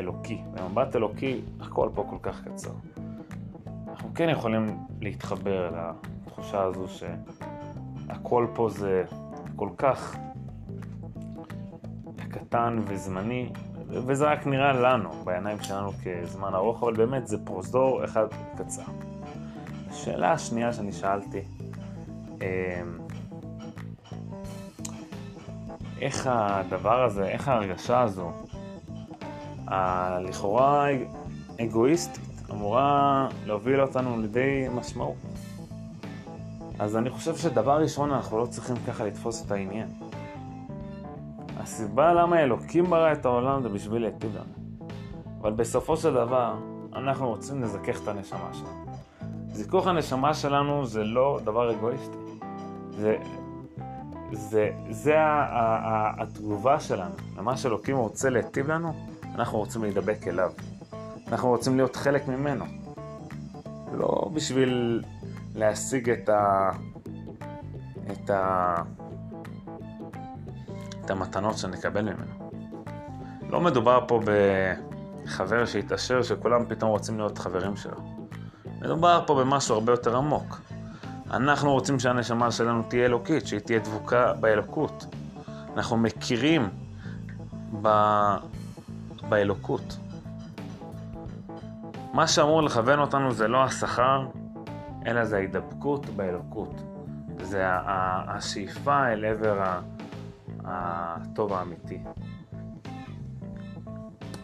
אלוקי. 0.01 0.42
במבט 0.53 0.97
אלוקי 0.97 1.40
הכל 1.61 1.88
פה 1.95 2.07
כל 2.11 2.19
כך 2.23 2.45
קצר. 2.45 2.71
אנחנו 3.88 4.14
כן 4.14 4.29
יכולים 4.29 4.79
להתחבר 5.01 5.71
לתחושה 6.27 6.62
הזו 6.62 6.87
שהכל 6.88 8.47
פה 8.55 8.69
זה 8.69 9.05
כל 9.57 9.69
כך 9.79 10.16
קטן 12.38 12.79
וזמני, 12.87 13.53
וזה 13.88 14.25
רק 14.25 14.46
נראה 14.46 14.72
לנו, 14.72 15.11
בעיניים 15.25 15.62
שלנו 15.62 15.92
כזמן 16.05 16.55
ארוך, 16.55 16.83
אבל 16.83 16.92
באמת 16.94 17.27
זה 17.27 17.38
פרוזדור 17.44 18.05
אחד 18.05 18.27
קצר. 18.59 18.83
השאלה 19.90 20.33
השנייה 20.33 20.72
שאני 20.72 20.92
שאלתי, 20.92 21.40
אמ, 22.40 22.99
איך 26.01 26.29
הדבר 26.31 27.05
הזה, 27.05 27.29
איך 27.29 27.49
ההרגשה 27.49 28.01
הזו, 28.01 28.33
הלכאורה 29.66 30.88
אגואיסטית, 31.61 32.51
אמורה 32.51 33.29
להוביל 33.46 33.81
אותנו 33.81 34.20
לידי 34.20 34.66
משמעות. 34.75 35.16
אז 36.79 36.96
אני 36.96 37.11
חושב 37.11 37.37
שדבר 37.37 37.81
ראשון, 37.81 38.12
אנחנו 38.12 38.38
לא 38.38 38.46
צריכים 38.46 38.77
ככה 38.87 39.05
לתפוס 39.05 39.46
את 39.46 39.51
העניין. 39.51 39.88
הסיבה 41.66 42.12
למה 42.12 42.42
אלוקים 42.42 42.85
ברא 42.85 43.12
את 43.12 43.24
העולם 43.24 43.62
זה 43.62 43.68
בשביל 43.68 44.02
להיטיב 44.02 44.37
לנו. 44.37 44.88
אבל 45.40 45.52
בסופו 45.52 45.96
של 45.96 46.14
דבר, 46.14 46.55
אנחנו 46.94 47.29
רוצים 47.29 47.62
לזכך 47.62 48.02
את 48.02 48.09
הנשמה 48.09 48.50
שלנו. 48.52 48.96
זיכוך 49.52 49.87
הנשמה 49.87 50.35
שלנו 50.35 50.87
זה 50.87 51.05
לא 51.05 51.40
דבר 51.44 51.70
אגואיסטי. 51.70 52.16
זה, 52.90 53.16
זה, 54.33 54.70
זה 54.90 55.20
ה, 55.20 55.24
ה, 55.24 55.88
ה, 55.88 56.22
התגובה 56.22 56.81
שלנו. 56.81 57.14
למה 57.38 57.57
שאלוקים 57.57 57.96
רוצה 57.96 58.31
להיטיב 58.31 58.70
לנו, 58.70 58.92
אנחנו 59.35 59.59
רוצים 59.59 59.83
להידבק 59.83 60.29
אליו. 60.29 60.52
אנחנו 61.29 61.48
רוצים 61.48 61.76
להיות 61.76 61.96
חלק 61.96 62.29
ממנו. 62.29 62.64
לא 63.92 64.31
בשביל 64.35 65.02
להשיג 65.55 66.11
את 66.11 66.29
ה... 66.29 66.70
את 68.12 68.31
ה... 68.31 68.74
את 71.07 71.11
המתנות 71.11 71.59
שנקבל 71.59 72.03
ממנו. 72.03 72.51
לא 73.51 73.61
מדובר 73.61 74.05
פה 74.09 74.21
בחבר 75.25 75.64
שהתעשר 75.66 76.23
שכולם 76.23 76.64
פתאום 76.69 76.90
רוצים 76.90 77.19
להיות 77.19 77.38
חברים 77.38 77.77
שלו. 77.77 77.97
מדובר 78.81 79.23
פה 79.27 79.35
במשהו 79.35 79.75
הרבה 79.75 79.92
יותר 79.92 80.16
עמוק. 80.16 80.61
אנחנו 81.31 81.73
רוצים 81.73 81.99
שהנשמה 81.99 82.51
שלנו 82.51 82.83
תהיה 82.83 83.07
אלוקית, 83.07 83.47
שהיא 83.47 83.61
תהיה 83.61 83.79
דבוקה 83.79 84.33
באלוקות. 84.33 85.07
אנחנו 85.77 85.97
מכירים 85.97 86.69
ב... 87.83 87.88
באלוקות. 89.29 89.97
מה 92.12 92.27
שאמור 92.27 92.62
לכוון 92.62 92.99
אותנו 92.99 93.33
זה 93.33 93.49
לא 93.49 93.64
השכר, 93.64 94.27
אלא 95.07 95.25
זה 95.25 95.37
ההידבקות 95.37 96.07
באלוקות. 96.07 96.83
זה 97.40 97.62
השאיפה 98.29 99.09
אל 99.09 99.25
עבר 99.25 99.81
הטוב 100.66 101.52
האמיתי. 101.52 102.02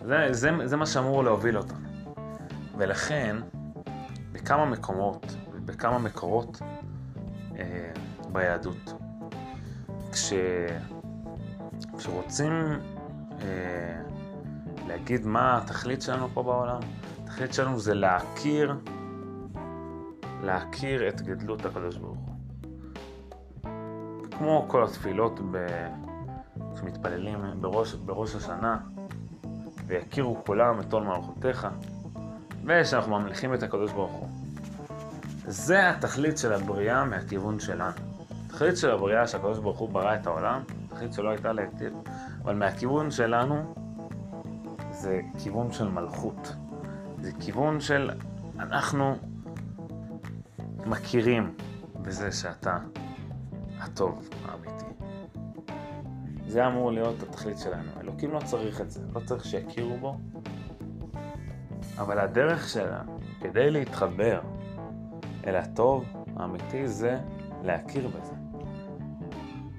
זה, 0.04 0.26
זה, 0.30 0.50
זה 0.64 0.76
מה 0.76 0.86
שאמור 0.86 1.24
להוביל 1.24 1.58
אותנו. 1.58 1.78
ולכן, 2.76 3.36
בכמה 4.32 4.66
מקומות 4.66 5.36
ובכמה 5.52 5.98
מקורות 5.98 6.62
אה, 7.58 7.92
ביהדות, 8.32 8.92
כש, 10.12 10.32
כשרוצים 11.98 12.52
אה, 13.40 14.02
להגיד 14.86 15.26
מה 15.26 15.58
התכלית 15.58 16.02
שלנו 16.02 16.28
פה 16.34 16.42
בעולם, 16.42 16.80
התכלית 17.24 17.54
שלנו 17.54 17.80
זה 17.80 17.94
להכיר, 17.94 18.74
להכיר 20.42 21.08
את 21.08 21.20
גדלות 21.20 21.64
הקדוש 21.64 21.96
ברוך 21.96 22.18
הוא. 22.18 22.32
כמו 24.30 24.64
כל 24.68 24.84
התפילות 24.84 25.40
ב... 25.50 25.56
שמתפללים 26.80 27.38
בראש, 27.60 27.94
בראש 27.94 28.34
השנה, 28.34 28.78
ויכירו 29.86 30.44
כולם 30.46 30.80
את 30.80 30.92
עול 30.92 31.02
מערכותיך, 31.02 31.66
ושאנחנו 32.64 33.18
ממליכים 33.18 33.54
את 33.54 33.62
הקדוש 33.62 33.92
ברוך 33.92 34.12
הוא. 34.12 34.28
זה 35.46 35.90
התכלית 35.90 36.38
של 36.38 36.52
הבריאה 36.52 37.04
מהכיוון 37.04 37.60
שלנו. 37.60 37.92
התכלית 38.46 38.76
של 38.76 38.90
הבריאה 38.90 39.26
שהקדוש 39.26 39.58
ברוך 39.58 39.78
הוא 39.78 39.88
ברא 39.88 40.14
את 40.14 40.26
העולם, 40.26 40.62
התכלית 40.86 41.12
שלו 41.12 41.30
הייתה 41.30 41.52
להיטיב, 41.52 41.92
אבל 42.44 42.54
מהכיוון 42.54 43.10
שלנו 43.10 43.74
זה 44.90 45.20
כיוון 45.38 45.72
של 45.72 45.88
מלכות. 45.88 46.54
זה 47.20 47.30
כיוון 47.40 47.80
של 47.80 48.10
אנחנו 48.58 49.16
מכירים 50.86 51.54
בזה 52.02 52.32
שאתה 52.32 52.78
הטוב 53.80 54.28
האמיתי. 54.44 54.84
זה 56.52 56.66
אמור 56.66 56.92
להיות 56.92 57.22
התכלית 57.22 57.58
שלנו. 57.58 57.90
אלוקים 58.00 58.30
לא 58.30 58.40
צריך 58.44 58.80
את 58.80 58.90
זה, 58.90 59.00
לא 59.14 59.20
צריך 59.20 59.44
שיכירו 59.44 59.96
בו, 59.96 60.16
אבל 61.98 62.18
הדרך 62.18 62.68
שלנו 62.68 63.18
כדי 63.40 63.70
להתחבר 63.70 64.40
אל 65.46 65.56
הטוב 65.56 66.04
האמיתי 66.36 66.88
זה 66.88 67.18
להכיר 67.64 68.08
בזה. 68.08 68.34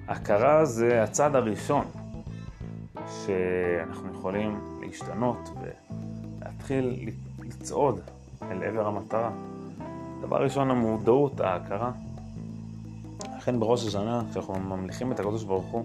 הכרה 0.08 0.64
זה 0.64 1.02
הצד 1.02 1.34
הראשון 1.34 1.84
שאנחנו 3.08 4.12
יכולים 4.12 4.78
להשתנות 4.80 5.50
ולהתחיל 5.60 7.10
לצעוד 7.42 8.00
אל 8.42 8.62
עבר 8.62 8.86
המטרה. 8.86 9.30
דבר 10.20 10.42
ראשון, 10.42 10.70
המודעות, 10.70 11.40
ההכרה. 11.40 11.92
לכן 13.36 13.60
בראש 13.60 13.86
השנה, 13.86 14.22
כשאנחנו 14.30 14.54
ממליכים 14.54 15.12
את 15.12 15.20
הקדוש 15.20 15.44
ברוך 15.44 15.66
הוא, 15.66 15.84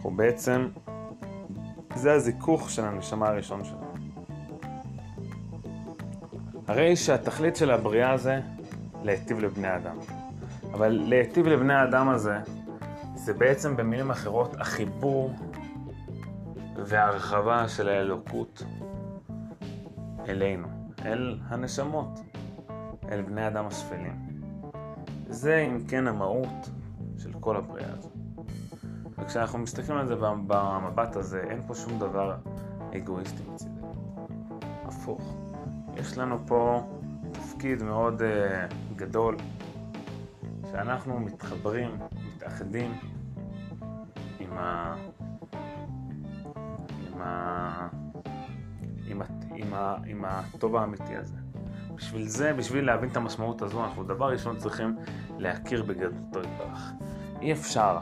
אנחנו 0.00 0.16
בעצם, 0.16 0.68
זה 1.94 2.12
הזיכוך 2.12 2.70
של 2.70 2.84
הנשמה 2.84 3.28
הראשון 3.28 3.64
שלנו. 3.64 3.94
הרי 6.66 6.96
שהתכלית 6.96 7.56
של 7.56 7.70
הבריאה 7.70 8.16
זה 8.16 8.40
להיטיב 9.02 9.38
לבני 9.38 9.76
אדם. 9.76 9.96
אבל 10.72 10.88
להיטיב 10.88 11.46
לבני 11.46 11.74
האדם 11.74 12.08
הזה, 12.08 12.38
זה 13.14 13.34
בעצם 13.34 13.76
במילים 13.76 14.10
אחרות 14.10 14.54
החיבור 14.60 15.34
וההרחבה 16.76 17.68
של 17.68 17.88
האלוקות 17.88 18.62
אלינו, 20.28 20.68
אל 21.04 21.38
הנשמות, 21.48 22.20
אל 23.12 23.22
בני 23.22 23.46
אדם 23.46 23.66
השפלים. 23.66 24.18
זה 25.28 25.56
אם 25.56 25.84
כן 25.88 26.08
המהות 26.08 26.70
של 27.18 27.32
כל 27.40 27.56
הבריאה 27.56 27.92
הזו. 27.92 28.09
וכשאנחנו 29.20 29.58
מסתכלים 29.58 29.98
על 29.98 30.06
זה 30.06 30.14
במבט 30.46 31.16
הזה, 31.16 31.42
אין 31.50 31.62
פה 31.66 31.74
שום 31.74 31.98
דבר 31.98 32.36
אגואיסטי 32.96 33.42
מצידנו. 33.52 33.94
הפוך. 34.84 35.36
יש 35.96 36.18
לנו 36.18 36.38
פה 36.46 36.82
תפקיד 37.32 37.82
מאוד 37.82 38.22
uh, 38.22 38.74
גדול, 38.96 39.36
שאנחנו 40.70 41.20
מתחברים, 41.20 41.90
מתאחדים 42.36 42.92
עם 44.40 44.52
ה... 44.52 44.94
עם 47.06 47.20
ה... 47.22 47.88
עם, 49.06 49.22
ה... 49.22 49.24
עם, 49.54 49.74
ה... 49.74 49.96
עם 50.06 50.24
הטוב 50.24 50.76
האמיתי 50.76 51.16
הזה. 51.16 51.36
בשביל 51.94 52.28
זה, 52.28 52.52
בשביל 52.52 52.86
להבין 52.86 53.10
את 53.10 53.16
המשמעות 53.16 53.62
הזו, 53.62 53.84
אנחנו 53.84 54.04
דבר 54.04 54.32
ראשון 54.32 54.56
צריכים 54.56 54.96
להכיר 55.38 55.82
בגדלותו 55.82 56.40
יתברך. 56.40 56.92
אי 57.40 57.52
אפשר 57.52 57.98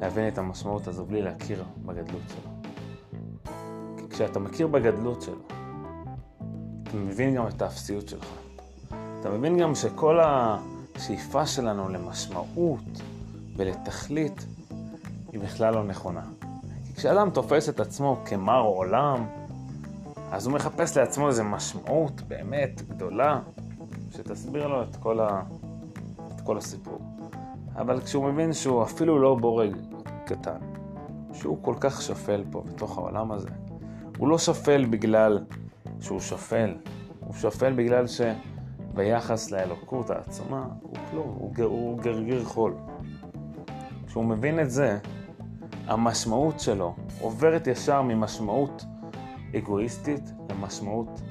להבין 0.00 0.28
את 0.28 0.38
המשמעות 0.38 0.88
הזו 0.88 1.04
בלי 1.04 1.22
להכיר 1.22 1.64
בגדלות 1.86 2.22
שלו. 2.28 2.50
כי 3.96 4.08
כשאתה 4.10 4.38
מכיר 4.38 4.66
בגדלות 4.66 5.22
שלו, 5.22 5.40
אתה 6.82 6.96
מבין 6.96 7.34
גם 7.34 7.46
את 7.46 7.62
האפסיות 7.62 8.08
שלך. 8.08 8.26
אתה 9.20 9.30
מבין 9.30 9.58
גם 9.58 9.74
שכל 9.74 10.18
השאיפה 10.22 11.46
שלנו 11.46 11.88
למשמעות 11.88 13.02
ולתכלית 13.56 14.46
היא 15.32 15.40
בכלל 15.40 15.74
לא 15.74 15.84
נכונה. 15.84 16.22
כי 16.86 16.94
כשאדם 16.94 17.30
תופס 17.30 17.68
את 17.68 17.80
עצמו 17.80 18.20
כמר 18.24 18.60
עולם, 18.60 19.26
אז 20.30 20.46
הוא 20.46 20.54
מחפש 20.54 20.96
לעצמו 20.96 21.28
איזו 21.28 21.44
משמעות 21.44 22.20
באמת 22.20 22.82
גדולה, 22.88 23.40
שתסביר 24.10 24.66
לו 24.66 24.82
את 24.82 24.96
כל, 24.96 25.20
ה... 25.20 25.42
את 26.34 26.40
כל 26.40 26.58
הסיפור. 26.58 27.17
אבל 27.78 28.00
כשהוא 28.00 28.24
מבין 28.24 28.52
שהוא 28.52 28.82
אפילו 28.82 29.18
לא 29.18 29.34
בורג 29.34 29.76
קטן, 30.26 30.58
שהוא 31.32 31.58
כל 31.62 31.74
כך 31.80 32.02
שפל 32.02 32.44
פה 32.50 32.62
בתוך 32.66 32.98
העולם 32.98 33.32
הזה, 33.32 33.48
הוא 34.18 34.28
לא 34.28 34.38
שפל 34.38 34.84
בגלל 34.84 35.44
שהוא 36.00 36.20
שפל, 36.20 36.74
הוא 37.20 37.34
שפל 37.34 37.72
בגלל 37.72 38.04
שביחס 38.06 39.50
לאלוקות 39.50 40.10
העצומה 40.10 40.66
הוא 40.82 40.96
כלום, 41.10 41.36
הוא, 41.38 41.52
הוא 41.64 41.98
גרגיר 41.98 42.44
חול. 42.44 42.74
כשהוא 44.06 44.24
מבין 44.24 44.60
את 44.60 44.70
זה, 44.70 44.98
המשמעות 45.86 46.60
שלו 46.60 46.94
עוברת 47.20 47.66
ישר 47.66 48.02
ממשמעות 48.02 48.84
אגואיסטית 49.56 50.32
למשמעות 50.50 51.22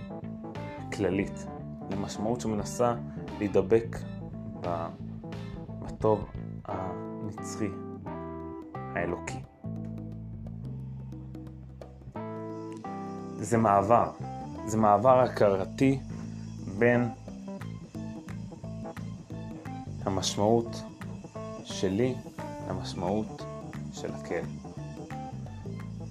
כללית, 0.93 1.47
למשמעות 1.91 2.41
שמנסה 2.41 2.93
להידבק 3.39 3.97
בטוב 5.81 6.25
הנצחי, 7.27 7.69
האלוקי. 8.75 9.39
זה 13.39 13.57
מעבר, 13.57 14.11
זה 14.65 14.77
מעבר 14.77 15.19
הכרתי 15.19 15.99
בין 16.77 17.09
המשמעות 20.05 20.83
שלי 21.63 22.15
למשמעות 22.69 23.45
של 23.91 24.13
הקהל. 24.13 24.45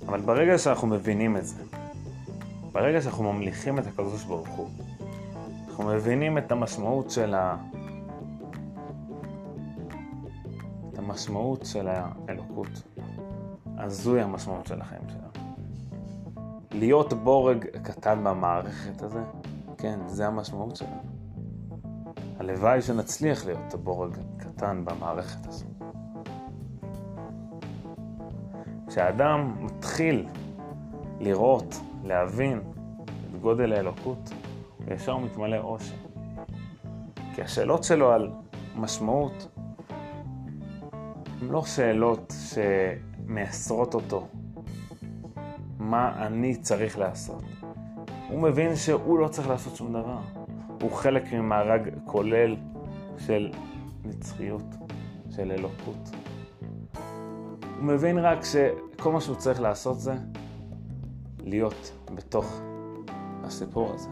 אבל 0.07 0.21
ברגע 0.21 0.59
שאנחנו 0.59 0.87
מבינים 0.87 1.37
את 1.37 1.47
זה, 1.47 1.63
ברגע 2.73 3.03
שאנחנו 3.03 3.33
ממליכים 3.33 3.79
את 3.79 3.87
הקדוש 3.87 4.25
ברוך 4.25 4.49
הוא, 4.49 4.69
אנחנו 5.69 5.85
מבינים 5.85 6.39
את 6.39 6.53
המשמעות 6.53 7.11
של 7.11 7.35
ה... 7.35 7.57
המשמעות 11.17 11.67
של 11.67 11.89
האלוקות. 11.89 12.83
אז 13.79 14.03
זוהי 14.03 14.23
המשמעות 14.23 14.67
של 14.67 14.81
החיים 14.81 15.03
שלנו. 15.09 15.55
להיות 16.73 17.13
בורג 17.13 17.67
קטן 17.83 18.25
במערכת 18.25 19.03
הזה, 19.03 19.23
כן, 19.79 19.99
זה 20.07 20.27
המשמעות 20.27 20.77
שלנו. 20.77 21.03
הלוואי 22.39 22.83
שנצליח 22.83 23.47
להיות 23.47 23.75
בורג 23.75 24.17
קטן 24.37 24.85
במערכת 24.85 25.47
הזו. 25.47 25.67
כשאדם 28.89 29.55
מתחיל 29.65 30.29
לראות 31.21 31.81
להבין 32.05 32.61
את 33.31 33.41
גודל 33.41 33.73
האלוקות, 33.73 34.31
וישר 34.81 35.17
מתמלא 35.17 35.59
אושר. 35.59 35.97
כי 37.35 37.43
השאלות 37.43 37.85
שלו 37.85 38.13
על 38.13 38.31
משמעות 38.75 39.49
לא 41.43 41.65
שאלות 41.65 42.35
שמייסרות 42.53 43.95
אותו. 43.95 44.29
מה 45.79 46.27
אני 46.27 46.57
צריך 46.57 46.99
לעשות? 46.99 47.43
הוא 48.29 48.43
מבין 48.43 48.77
שהוא 48.77 49.19
לא 49.19 49.29
צריך 49.29 49.49
לעשות 49.49 49.77
שום 49.77 49.93
דבר. 49.93 50.19
הוא 50.83 50.91
חלק 50.93 51.33
ממארג 51.33 51.89
כולל 52.05 52.57
של 53.19 53.53
נצחיות, 54.05 54.75
של 55.31 55.53
אלוקות. 55.53 56.11
הוא 57.77 57.85
מבין 57.85 58.19
רק 58.19 58.39
שכל 58.45 59.13
מה 59.13 59.21
שהוא 59.21 59.37
צריך 59.37 59.61
לעשות 59.61 60.01
זה 60.01 60.15
להיות 61.39 61.93
בתוך 62.15 62.61
הסיפור 63.45 63.93
הזה. 63.95 64.09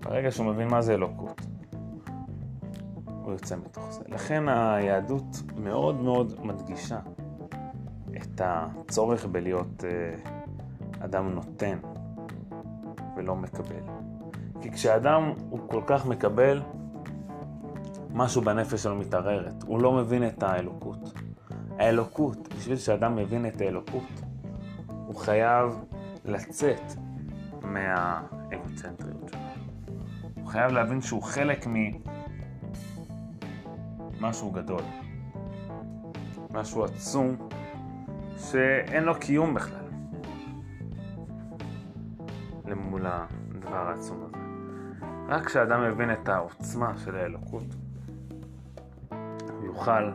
ברגע 0.00 0.30
שהוא 0.30 0.46
מבין 0.46 0.68
מה 0.68 0.82
זה 0.82 0.94
אלוקות, 0.94 1.40
הוא 3.22 3.32
יוצא 3.32 3.56
מתוך 3.56 3.92
זה. 3.92 4.02
לכן 4.08 4.48
היהדות 4.48 5.42
מאוד 5.56 6.00
מאוד 6.00 6.46
מדגישה 6.46 6.98
את 8.16 8.40
הצורך 8.44 9.26
בלהיות 9.26 9.84
אה, 9.84 10.14
אדם 11.04 11.28
נותן 11.28 11.78
ולא 13.16 13.36
מקבל. 13.36 13.82
כי 14.60 14.70
כשאדם 14.70 15.32
הוא 15.50 15.60
כל 15.68 15.82
כך 15.86 16.06
מקבל, 16.06 16.62
משהו 18.14 18.42
בנפש 18.42 18.82
שלו 18.82 18.96
מתערערת. 18.96 19.62
הוא 19.62 19.82
לא 19.82 19.92
מבין 19.92 20.26
את 20.26 20.42
האלוקות. 20.42 21.12
האלוקות, 21.78 22.54
בשביל 22.56 22.76
שאדם 22.76 23.16
מבין 23.16 23.46
את 23.46 23.60
האלוקות, 23.60 24.22
הוא 25.06 25.14
חייב 25.14 25.84
לצאת 26.24 26.92
מהאגוצנטריות 27.62 29.28
שלו. 29.28 29.40
הוא 30.34 30.46
חייב 30.46 30.72
להבין 30.72 31.00
שהוא 31.00 31.22
חלק 31.22 31.66
ממשהו 34.22 34.50
גדול, 34.50 34.82
משהו 36.50 36.84
עצום, 36.84 37.48
שאין 38.36 39.04
לו 39.04 39.14
קיום 39.20 39.54
בכלל 39.54 39.88
למול 42.64 43.06
הדבר 43.06 43.88
העצום 43.88 44.18
הזה. 44.24 44.36
רק 45.28 45.46
כשאדם 45.46 45.82
מבין 45.82 46.12
את 46.12 46.28
העוצמה 46.28 46.98
של 46.98 47.16
האלוקות, 47.16 47.64
הוא 49.50 49.64
יוכל 49.64 50.10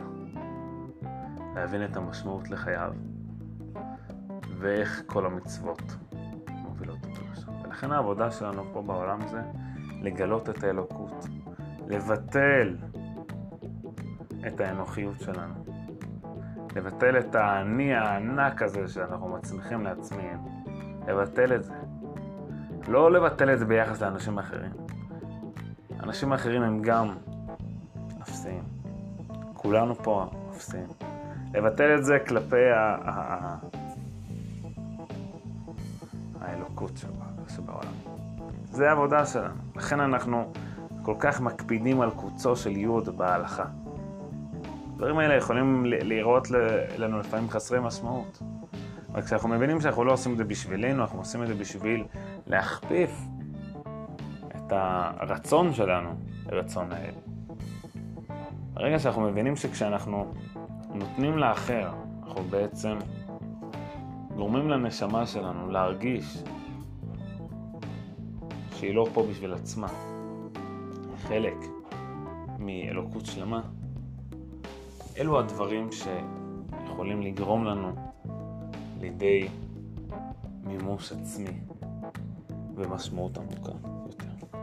להבין 1.54 1.84
את 1.84 1.96
המשמעות 1.96 2.50
לחייו, 2.50 2.92
ואיך 4.58 5.02
כל 5.06 5.26
המצוות 5.26 5.96
מובילות 6.48 7.04
אותו 7.04 7.20
לשם. 7.32 7.52
ולכן 7.64 7.92
העבודה 7.92 8.30
שלנו 8.30 8.64
פה 8.72 8.82
בעולם 8.82 9.28
זה 9.28 9.40
לגלות 10.02 10.48
את 10.48 10.64
האלוקות, 10.64 11.26
לבטל 11.88 12.76
את 14.46 14.60
האנוכיות 14.60 15.20
שלנו, 15.20 15.54
לבטל 16.76 17.18
את 17.18 17.34
האני 17.34 17.94
הענק 17.94 18.62
הזה 18.62 18.88
שאנחנו 18.88 19.28
מצמיחים 19.28 19.84
לעצמם, 19.84 20.38
לבטל 21.08 21.54
את 21.54 21.64
זה. 21.64 21.74
לא 22.88 23.12
לבטל 23.12 23.52
את 23.52 23.58
זה 23.58 23.64
ביחס 23.64 24.02
לאנשים 24.02 24.38
אחרים. 24.38 24.70
אנשים 26.02 26.32
אחרים 26.32 26.62
הם 26.62 26.82
גם 26.82 27.14
אפסיים. 28.22 28.62
כולנו 29.54 29.94
פה 29.94 30.30
אפסיים. 30.50 30.86
לבטל 31.54 31.98
את 31.98 32.04
זה 32.04 32.18
כלפי 32.28 32.56
האלוקות 36.40 36.92
שבעולם. 37.48 37.92
זה 38.70 38.88
העבודה 38.88 39.26
שלנו. 39.26 39.54
לכן 39.76 40.00
אנחנו 40.00 40.52
כל 41.02 41.14
כך 41.18 41.40
מקפידים 41.40 42.00
על 42.00 42.10
קוצו 42.10 42.56
של 42.56 42.76
יוד 42.76 43.16
בהלכה. 43.16 43.64
הדברים 44.98 45.18
האלה 45.18 45.34
יכולים 45.34 45.84
לראות 45.86 46.48
לנו 46.98 47.18
לפעמים 47.18 47.50
חסרי 47.50 47.80
משמעות. 47.80 48.42
אבל 49.12 49.22
כשאנחנו 49.22 49.48
מבינים 49.48 49.80
שאנחנו 49.80 50.04
לא 50.04 50.12
עושים 50.12 50.32
את 50.32 50.36
זה 50.36 50.44
בשבילנו, 50.44 51.02
אנחנו 51.02 51.18
עושים 51.18 51.42
את 51.42 51.48
זה 51.48 51.54
בשביל 51.54 52.04
להכפיף 52.46 53.20
את 54.56 54.72
הרצון 54.72 55.72
שלנו 55.72 56.10
לרצון 56.46 56.92
האל. 56.92 57.14
ברגע 58.74 58.98
שאנחנו 58.98 59.22
מבינים 59.22 59.56
שכשאנחנו 59.56 60.34
נותנים 60.94 61.38
לאחר, 61.38 61.90
אנחנו 62.22 62.42
בעצם 62.42 62.98
גורמים 64.36 64.70
לנשמה 64.70 65.26
שלנו 65.26 65.70
להרגיש 65.70 66.42
שהיא 68.74 68.94
לא 68.94 69.06
פה 69.14 69.26
בשביל 69.30 69.54
עצמה, 69.54 69.88
חלק 71.22 71.56
מאלוקות 72.58 73.26
שלמה, 73.26 73.60
אלו 75.18 75.38
הדברים 75.38 75.88
שיכולים 75.92 77.22
לגרום 77.22 77.64
לנו 77.64 77.92
לידי 79.00 79.48
מימוש 80.64 81.12
עצמי 81.12 81.60
ומשמעות 82.74 83.38
עמוקה 83.38 83.72
יותר. 84.06 84.56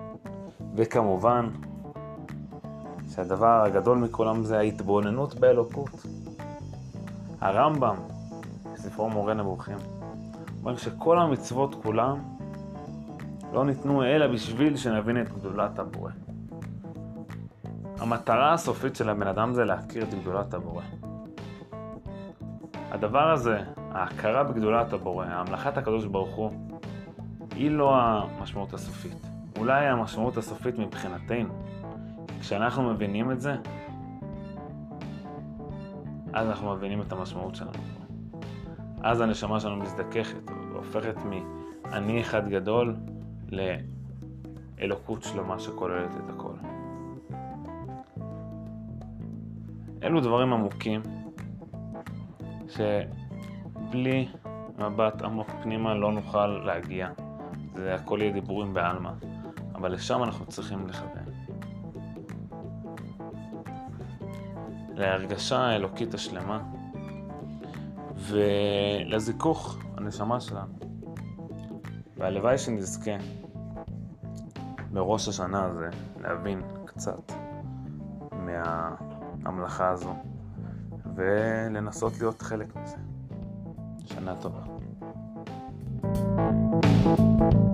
וכמובן, 0.76 1.50
שהדבר 3.10 3.64
הגדול 3.66 3.98
מכולם 3.98 4.44
זה 4.44 4.58
ההתבוננות 4.58 5.36
באלוקות. 5.36 6.06
הרמב"ם, 7.42 7.96
בספרו 8.74 9.10
מורה 9.10 9.34
נבוכים, 9.34 9.78
אומר 10.60 10.78
שכל 10.78 11.20
המצוות 11.20 11.76
כולם 11.84 12.18
לא 13.54 13.66
ניתנו 13.66 14.04
אלא 14.04 14.28
בשביל 14.28 14.78
שנבין 14.78 15.22
את 15.22 15.30
גדולת 15.30 15.80
הבורא. 15.80 16.12
המטרה 18.00 18.54
הסופית 18.54 18.96
של 18.96 19.10
הבן 19.10 19.28
אדם 19.28 19.54
זה 19.54 19.66
להכיר 19.66 20.04
את 20.04 20.14
גדולת 20.14 20.54
הבורא. 20.54 20.84
הדבר 22.92 23.32
הזה, 23.32 23.60
ההכרה 23.78 24.44
בגדולת 24.44 24.94
הבורא, 24.94 25.26
המלאכת 25.26 25.78
הקדוש 25.78 26.06
ברוך 26.06 26.36
הוא, 26.36 26.52
היא 27.56 27.72
לא 27.72 27.96
המשמעות 27.96 28.74
הסופית. 28.74 29.28
אולי 29.58 29.88
המשמעות 29.88 30.38
הסופית 30.38 30.80
מבחינתנו. 30.80 31.54
כשאנחנו 32.40 32.94
מבינים 32.94 33.32
את 33.32 33.42
זה, 33.42 33.56
אז 36.34 36.48
אנחנו 36.48 36.76
מבינים 36.76 37.02
את 37.02 37.12
המשמעות 37.12 37.56
שלנו. 37.56 37.84
אז 39.02 39.22
הנשמה 39.22 39.60
שלנו 39.60 39.76
מזדככת, 39.76 40.52
והופכת 40.72 41.16
מאני 41.26 42.22
אחד 42.22 42.50
גדול 42.50 42.96
לאלוקות 44.80 45.24
שלמה 45.24 45.60
שכוללת 45.60 46.12
את 46.16 46.30
הכל. 46.30 46.55
אלו 50.06 50.22
דברים 50.22 50.54
עמוקים, 50.54 51.02
שבלי 52.70 54.28
מבט 54.78 55.22
עמוק 55.22 55.48
פנימה 55.64 55.94
לא 55.94 56.12
נוכל 56.12 56.48
להגיע. 56.48 57.10
זה 57.76 57.96
הכל 57.96 58.20
יהיה 58.22 58.32
דיבורים 58.32 58.74
בעלמא, 58.74 59.12
אבל 59.76 59.94
לשם 59.94 60.24
אנחנו 60.24 60.46
צריכים 60.46 60.88
לכוון. 60.88 61.26
להרגשה 64.94 65.58
האלוקית 65.58 66.14
השלמה 66.14 66.64
ולזיכוך 68.16 69.78
הנשמה 69.98 70.40
שלנו. 70.40 70.74
והלוואי 72.18 72.58
שנזכה 72.58 73.12
בראש 74.94 75.28
השנה 75.28 75.66
הזה 75.66 75.90
להבין 76.22 76.62
קצת 76.86 77.32
מהמלאכה 79.46 79.90
הזו 79.90 80.16
ולנסות 81.16 82.20
להיות 82.20 82.42
חלק 82.42 82.76
מזה. 82.76 82.98
שנה 84.06 84.36
טובה. 84.42 84.62
thank 87.06 87.54
you 87.54 87.65